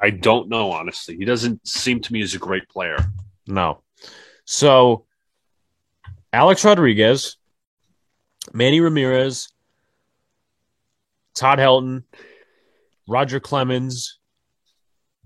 [0.00, 1.16] I don't know honestly.
[1.16, 2.96] He doesn't seem to me as a great player.
[3.46, 3.82] No.
[4.46, 5.04] So
[6.32, 7.36] Alex Rodriguez,
[8.54, 9.52] Manny Ramirez,
[11.34, 12.04] Todd Helton,
[13.06, 14.18] Roger Clemens,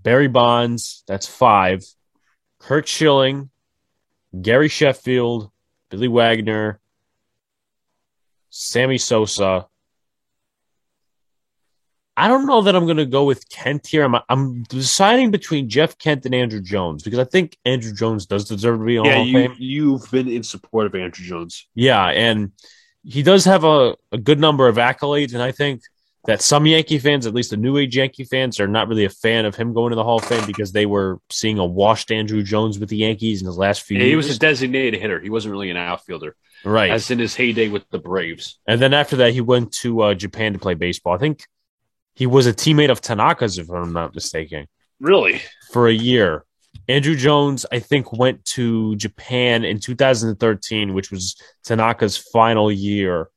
[0.03, 1.81] Barry Bonds, that's five.
[2.59, 3.49] Curt Schilling,
[4.41, 5.49] Gary Sheffield,
[5.95, 6.81] Billy Wagner,
[8.49, 9.67] Sammy Sosa.
[12.17, 14.03] I don't know that I'm going to go with Kent here.
[14.03, 18.43] I'm, I'm deciding between Jeff Kent and Andruw Jones because I think Andruw Jones does
[18.43, 21.65] deserve to be on yeah, you, you've been in support of Andruw Jones.
[21.75, 22.51] Yeah, and
[23.05, 25.81] he does have a, a good number of accolades, and I think
[26.27, 29.09] that some Yankee fans, at least the new age Yankee fans, are not really a
[29.09, 32.09] fan of him going to the Hall of Fame because they were seeing a washed
[32.09, 34.11] Andruw Jones with the Yankees in his last few Yeah, years.
[34.11, 35.19] he was a designated hitter.
[35.19, 36.89] He wasn't really an outfielder, right.
[36.91, 38.59] as in his heyday with the Braves.
[38.67, 41.13] and then after that, he went to uh, Japan to play baseball.
[41.13, 41.45] I think
[42.15, 44.67] he was a teammate of Tanaka's, if I'm not mistaken,
[44.99, 45.41] Really?
[45.71, 46.43] for a year.
[46.89, 53.29] Andruw Jones, I think, went to Japan in 2013, which was Tanaka's final year.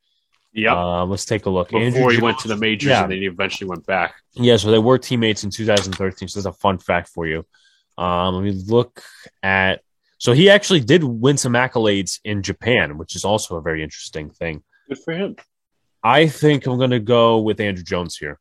[0.53, 0.71] Yep.
[0.73, 1.69] Uh, let's take a look.
[1.69, 3.03] Before Andruw he Jones- went to the majors Yeah.
[3.03, 4.15] and then he eventually went back.
[4.33, 6.27] Yeah, so they were teammates in 2013.
[6.27, 7.45] So that's a fun fact for you.
[7.97, 9.03] Um, let me look
[9.43, 9.81] at.
[10.17, 14.29] So he actually did win some accolades in Japan, which is also a very interesting
[14.31, 14.63] thing.
[14.87, 15.35] Good for him.
[16.03, 18.39] I think I'm going to go with Andruw Jones here,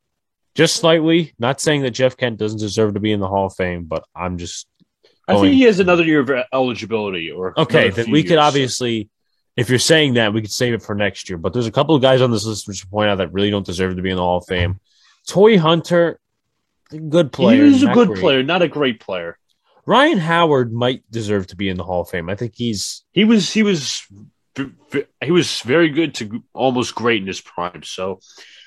[0.55, 1.35] just slightly.
[1.39, 4.05] Not saying that Jeff Kent doesn't deserve to be in the Hall of Fame, but
[4.15, 4.67] I'm just
[5.29, 7.31] I think he has another year of eligibility.
[7.31, 7.91] Or okay.
[7.91, 8.41] Then we could years.
[8.41, 9.09] obviously,
[9.59, 11.37] if you're saying that, we could save it for next year.
[11.37, 13.67] But there's a couple of guys on this list which point out that really don't
[13.67, 14.79] deserve to be in the Hall of Fame.
[15.27, 16.21] Torii Hunter,
[17.09, 17.65] good player.
[17.65, 18.21] He is a good great.
[18.21, 19.37] player, not a great player.
[19.85, 22.29] Ryan Howard might deserve to be in the Hall of Fame.
[22.29, 24.07] I think he's He was he was
[25.21, 27.83] he was very good to almost great in his prime.
[27.83, 28.21] So,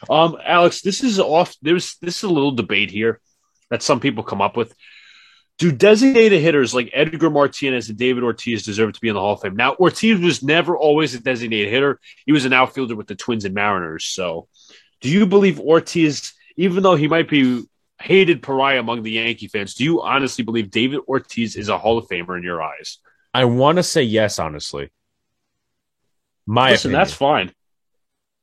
[0.10, 1.56] um, Alex, this is off.
[1.62, 3.22] There's this is a little debate here
[3.70, 4.76] that some people come up with.
[5.62, 9.34] Do designated hitters like Edgar Martinez and David Ortiz deserve to be in the Hall
[9.34, 9.56] of Fame?
[9.56, 12.00] Now, Ortiz was never always a designated hitter.
[12.26, 14.06] He was an outfielder with the Twins and Mariners.
[14.06, 14.48] So,
[15.02, 17.64] do you believe Ortiz, even though he might be
[18.02, 22.00] hated pariah among the Yankee fans, do you honestly believe David Ortiz is a Hall
[22.00, 22.98] of Famer in your eyes?
[23.32, 24.90] I want to say yes, honestly.
[26.48, 27.02] My Listen, opinion.
[27.02, 27.52] that's fine.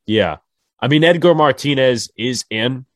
[0.06, 0.36] yeah.
[0.78, 2.86] I mean, Edgar Martinez is in,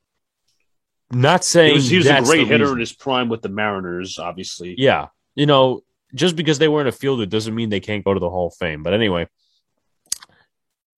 [1.13, 2.77] Not saying He was, he was a great hitter reason.
[2.77, 4.75] in his prime with the Mariners, obviously.
[4.79, 5.09] Yeah.
[5.35, 5.83] You know,
[6.15, 8.55] just because they weren't a fielder doesn't mean they can't go to the Hall of
[8.55, 8.83] Fame.
[8.83, 9.29] But anyway,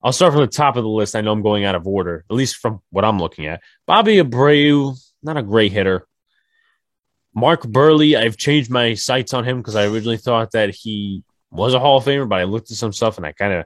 [0.03, 1.17] I'll start from the top of the list.
[1.17, 3.61] I know I'm going out of order, at least from what I'm looking at.
[3.87, 6.07] Bobby Abreu, not a great hitter.
[7.35, 11.75] Mark Buehrle, I've changed my sights on him because I originally thought that he was
[11.75, 13.65] a Hall of Famer, but I looked at some stuff and I kind of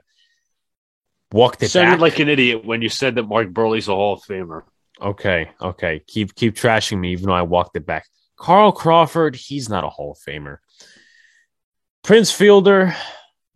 [1.31, 1.99] walked it sounded back.
[1.99, 4.63] like an idiot when you said that Mark Buehrle's a Hall of Famer.
[5.01, 6.01] Okay, okay.
[6.07, 8.05] Keep keep trashing me, even though I walked it back.
[8.35, 10.57] Carl Crawford, he's not a Hall of Famer.
[12.03, 12.95] Prince Fielder,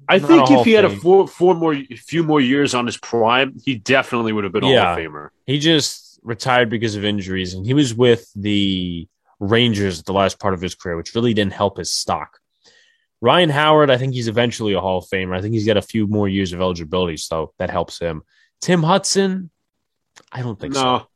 [0.07, 2.97] I Not think if he had a four, four more, few more years on his
[2.97, 5.29] prime, he definitely would have been a Hall of Famer.
[5.45, 9.07] he just retired because of injuries, and he was with the
[9.39, 12.39] Rangers at the last part of his career, which really didn't help his stock.
[13.21, 15.35] Ryan Howard, I think he's eventually a Hall of Famer.
[15.35, 18.23] I think he's got a few more years of eligibility, so that helps him.
[18.59, 19.49] Tim Hudson,
[20.31, 21.07] I don't think so.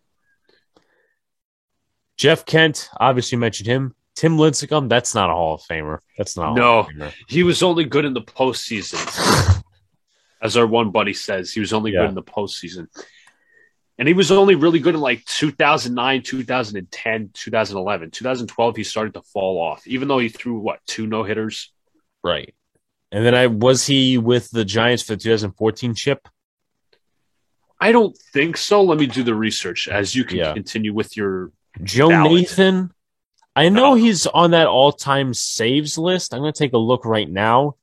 [2.17, 3.93] Jeff Kent, obviously mentioned him.
[4.15, 5.99] Tim Lincecum, that's not a Hall of Famer.
[6.17, 6.61] That's not a No.
[6.61, 7.13] Hall of Famer.
[7.27, 9.63] he was only good in the postseason,
[10.41, 11.51] as our one buddy says.
[11.53, 12.01] He was only Yeah.
[12.01, 12.87] good in the postseason.
[13.99, 18.11] And he was only really good in like 2009, 2010, 2011.
[18.11, 21.71] 2012, he started to fall off, even though he threw, what, two no hitters?
[22.23, 22.53] Right.
[23.11, 26.27] And then I was he with the Giants for the 2014 chip?
[27.79, 28.83] I don't think so.
[28.83, 30.53] Let me do the research as you can Yeah.
[30.53, 31.51] continue with your.
[31.83, 32.31] Joe Ballot.
[32.33, 32.91] Nathan.
[33.55, 33.95] I know No.
[33.95, 36.33] he's on that all-time saves list.
[36.33, 37.75] I'm going to take a look right now.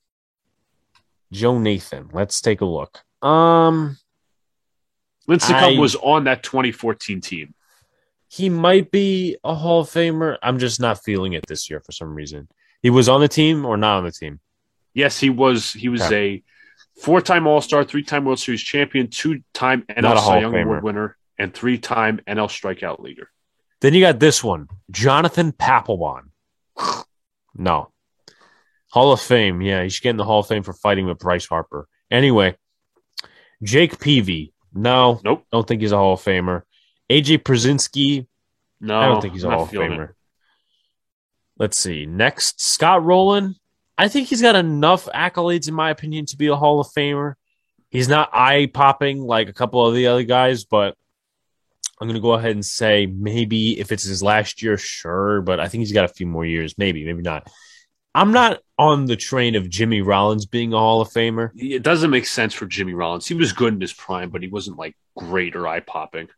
[1.32, 2.10] Joe Nathan.
[2.12, 3.02] Let's take a look.
[3.22, 3.98] Um,
[5.28, 7.54] Lincecum was on that 2014 team.
[8.28, 10.36] he might be a Hall of Famer.
[10.42, 12.48] I'm just not feeling it this year for some reason.
[12.82, 14.40] He was on the team or not on the team?
[14.92, 15.72] Yes, he was.
[15.72, 16.42] He was a
[17.00, 22.48] four-time All-Star, three-time World Series champion, two-time NL Cy Young Award winner, and three-time NL
[22.48, 23.28] strikeout leader.
[23.84, 26.30] Then you got this one, Jonathan Papelbon.
[27.54, 27.92] No.
[28.90, 29.60] Hall of Fame.
[29.60, 31.86] Yeah, he should get in the Hall of Fame for fighting with Bryce Harper.
[32.10, 32.56] Anyway,
[33.62, 34.54] Jake Peavy.
[34.72, 35.44] No, Nope.
[35.52, 36.62] don't think he's a Hall of Famer.
[37.10, 38.26] AJ Pierzynski.
[38.80, 40.08] No, I don't think he's a Hall of Famer.
[40.10, 40.14] it.
[41.58, 42.06] Let's see.
[42.06, 43.54] Next, Scott Rolen.
[43.98, 47.34] I think he's got enough accolades, in my opinion, to be a Hall of Famer.
[47.90, 50.96] He's not eye popping like a couple of the other guys, but
[52.00, 55.42] I'm going to go ahead and say maybe if it's his last year, sure.
[55.42, 56.76] But I think he's got a few more years.
[56.76, 57.48] Maybe, maybe not.
[58.14, 61.50] I'm not on the train of Jimmy Rollins being a Hall of Famer.
[61.56, 63.26] It doesn't make sense for Jimmy Rollins.
[63.26, 66.28] He was good in his prime, but he wasn't like great or eye-popping.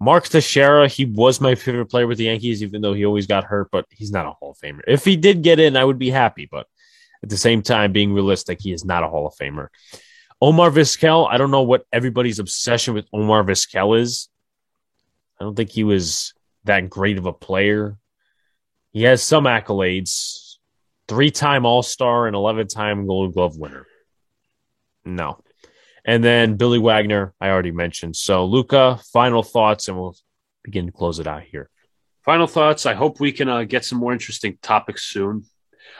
[0.00, 3.44] Mark Teixeira, he was my favorite player with the Yankees, even though he always got
[3.44, 4.80] hurt, but he's not a Hall of Famer.
[4.86, 6.66] If he did get in, I would be happy, but
[7.22, 9.68] at the same time, being realistic, he is not a Hall of Famer.
[10.42, 14.28] Omar Vizquel, I don't know what everybody's obsession with Omar Vizquel is.
[15.44, 16.32] I don't think he was
[16.64, 17.98] that great of a player.
[18.92, 20.54] He has some accolades
[21.06, 23.86] three time All Star and 11 time Gold Glove winner.
[25.04, 25.38] No.
[26.02, 28.16] And then Billy Wagner, I already mentioned.
[28.16, 30.16] So, Luca, final thoughts, and we'll
[30.62, 31.68] begin to close it out here.
[32.24, 32.86] Final thoughts.
[32.86, 35.44] I hope we can uh, get some more interesting topics soon.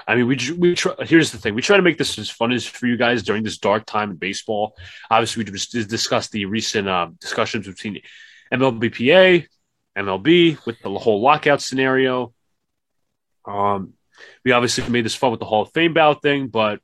[0.09, 2.51] I mean, we we try, here's the thing: we try to make this as fun
[2.51, 4.75] as for you guys during this dark time in baseball.
[5.11, 8.01] Obviously, we just discussed the recent uh, discussions between
[8.53, 9.47] MLBPA,
[9.97, 12.33] MLB with the whole lockout scenario.
[13.45, 13.95] Um,
[14.45, 16.81] we obviously made this fun with the Hall of Fame ballot thing, but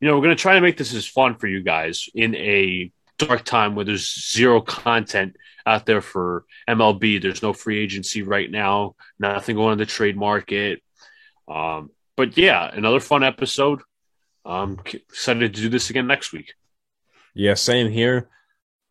[0.00, 2.34] you know, we're going to try to make this as fun for you guys in
[2.34, 7.22] a dark time where there's zero content out there for MLB.
[7.22, 10.82] There's no free agency right now, nothing going on the trade market.
[11.48, 13.80] Um, but yeah, another fun episode.
[14.44, 16.54] Um, excited to do this again next week.
[17.34, 18.28] Yeah, same here.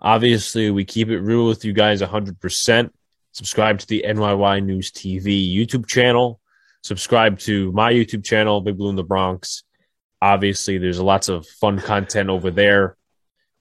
[0.02, 2.90] Obviously, we keep it real with you guys 100%.
[3.34, 6.40] Subscribe to the NYY News TV YouTube channel.
[6.84, 9.64] Subscribe to my YouTube channel, Big Blue in the Bronx.
[10.22, 12.98] Obviously, there's lots of fun content over there.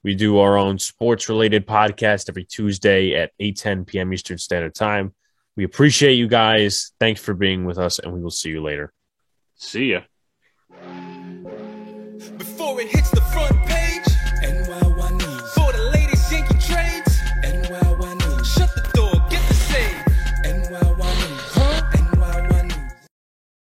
[0.03, 4.12] We do our own sports related podcast every Tuesday at 8 10 p.m.
[4.14, 5.14] Eastern Standard Time.
[5.57, 6.93] We appreciate you guys.
[6.99, 8.95] Thanks for being with us, and we will see you later.
[9.57, 10.01] See ya.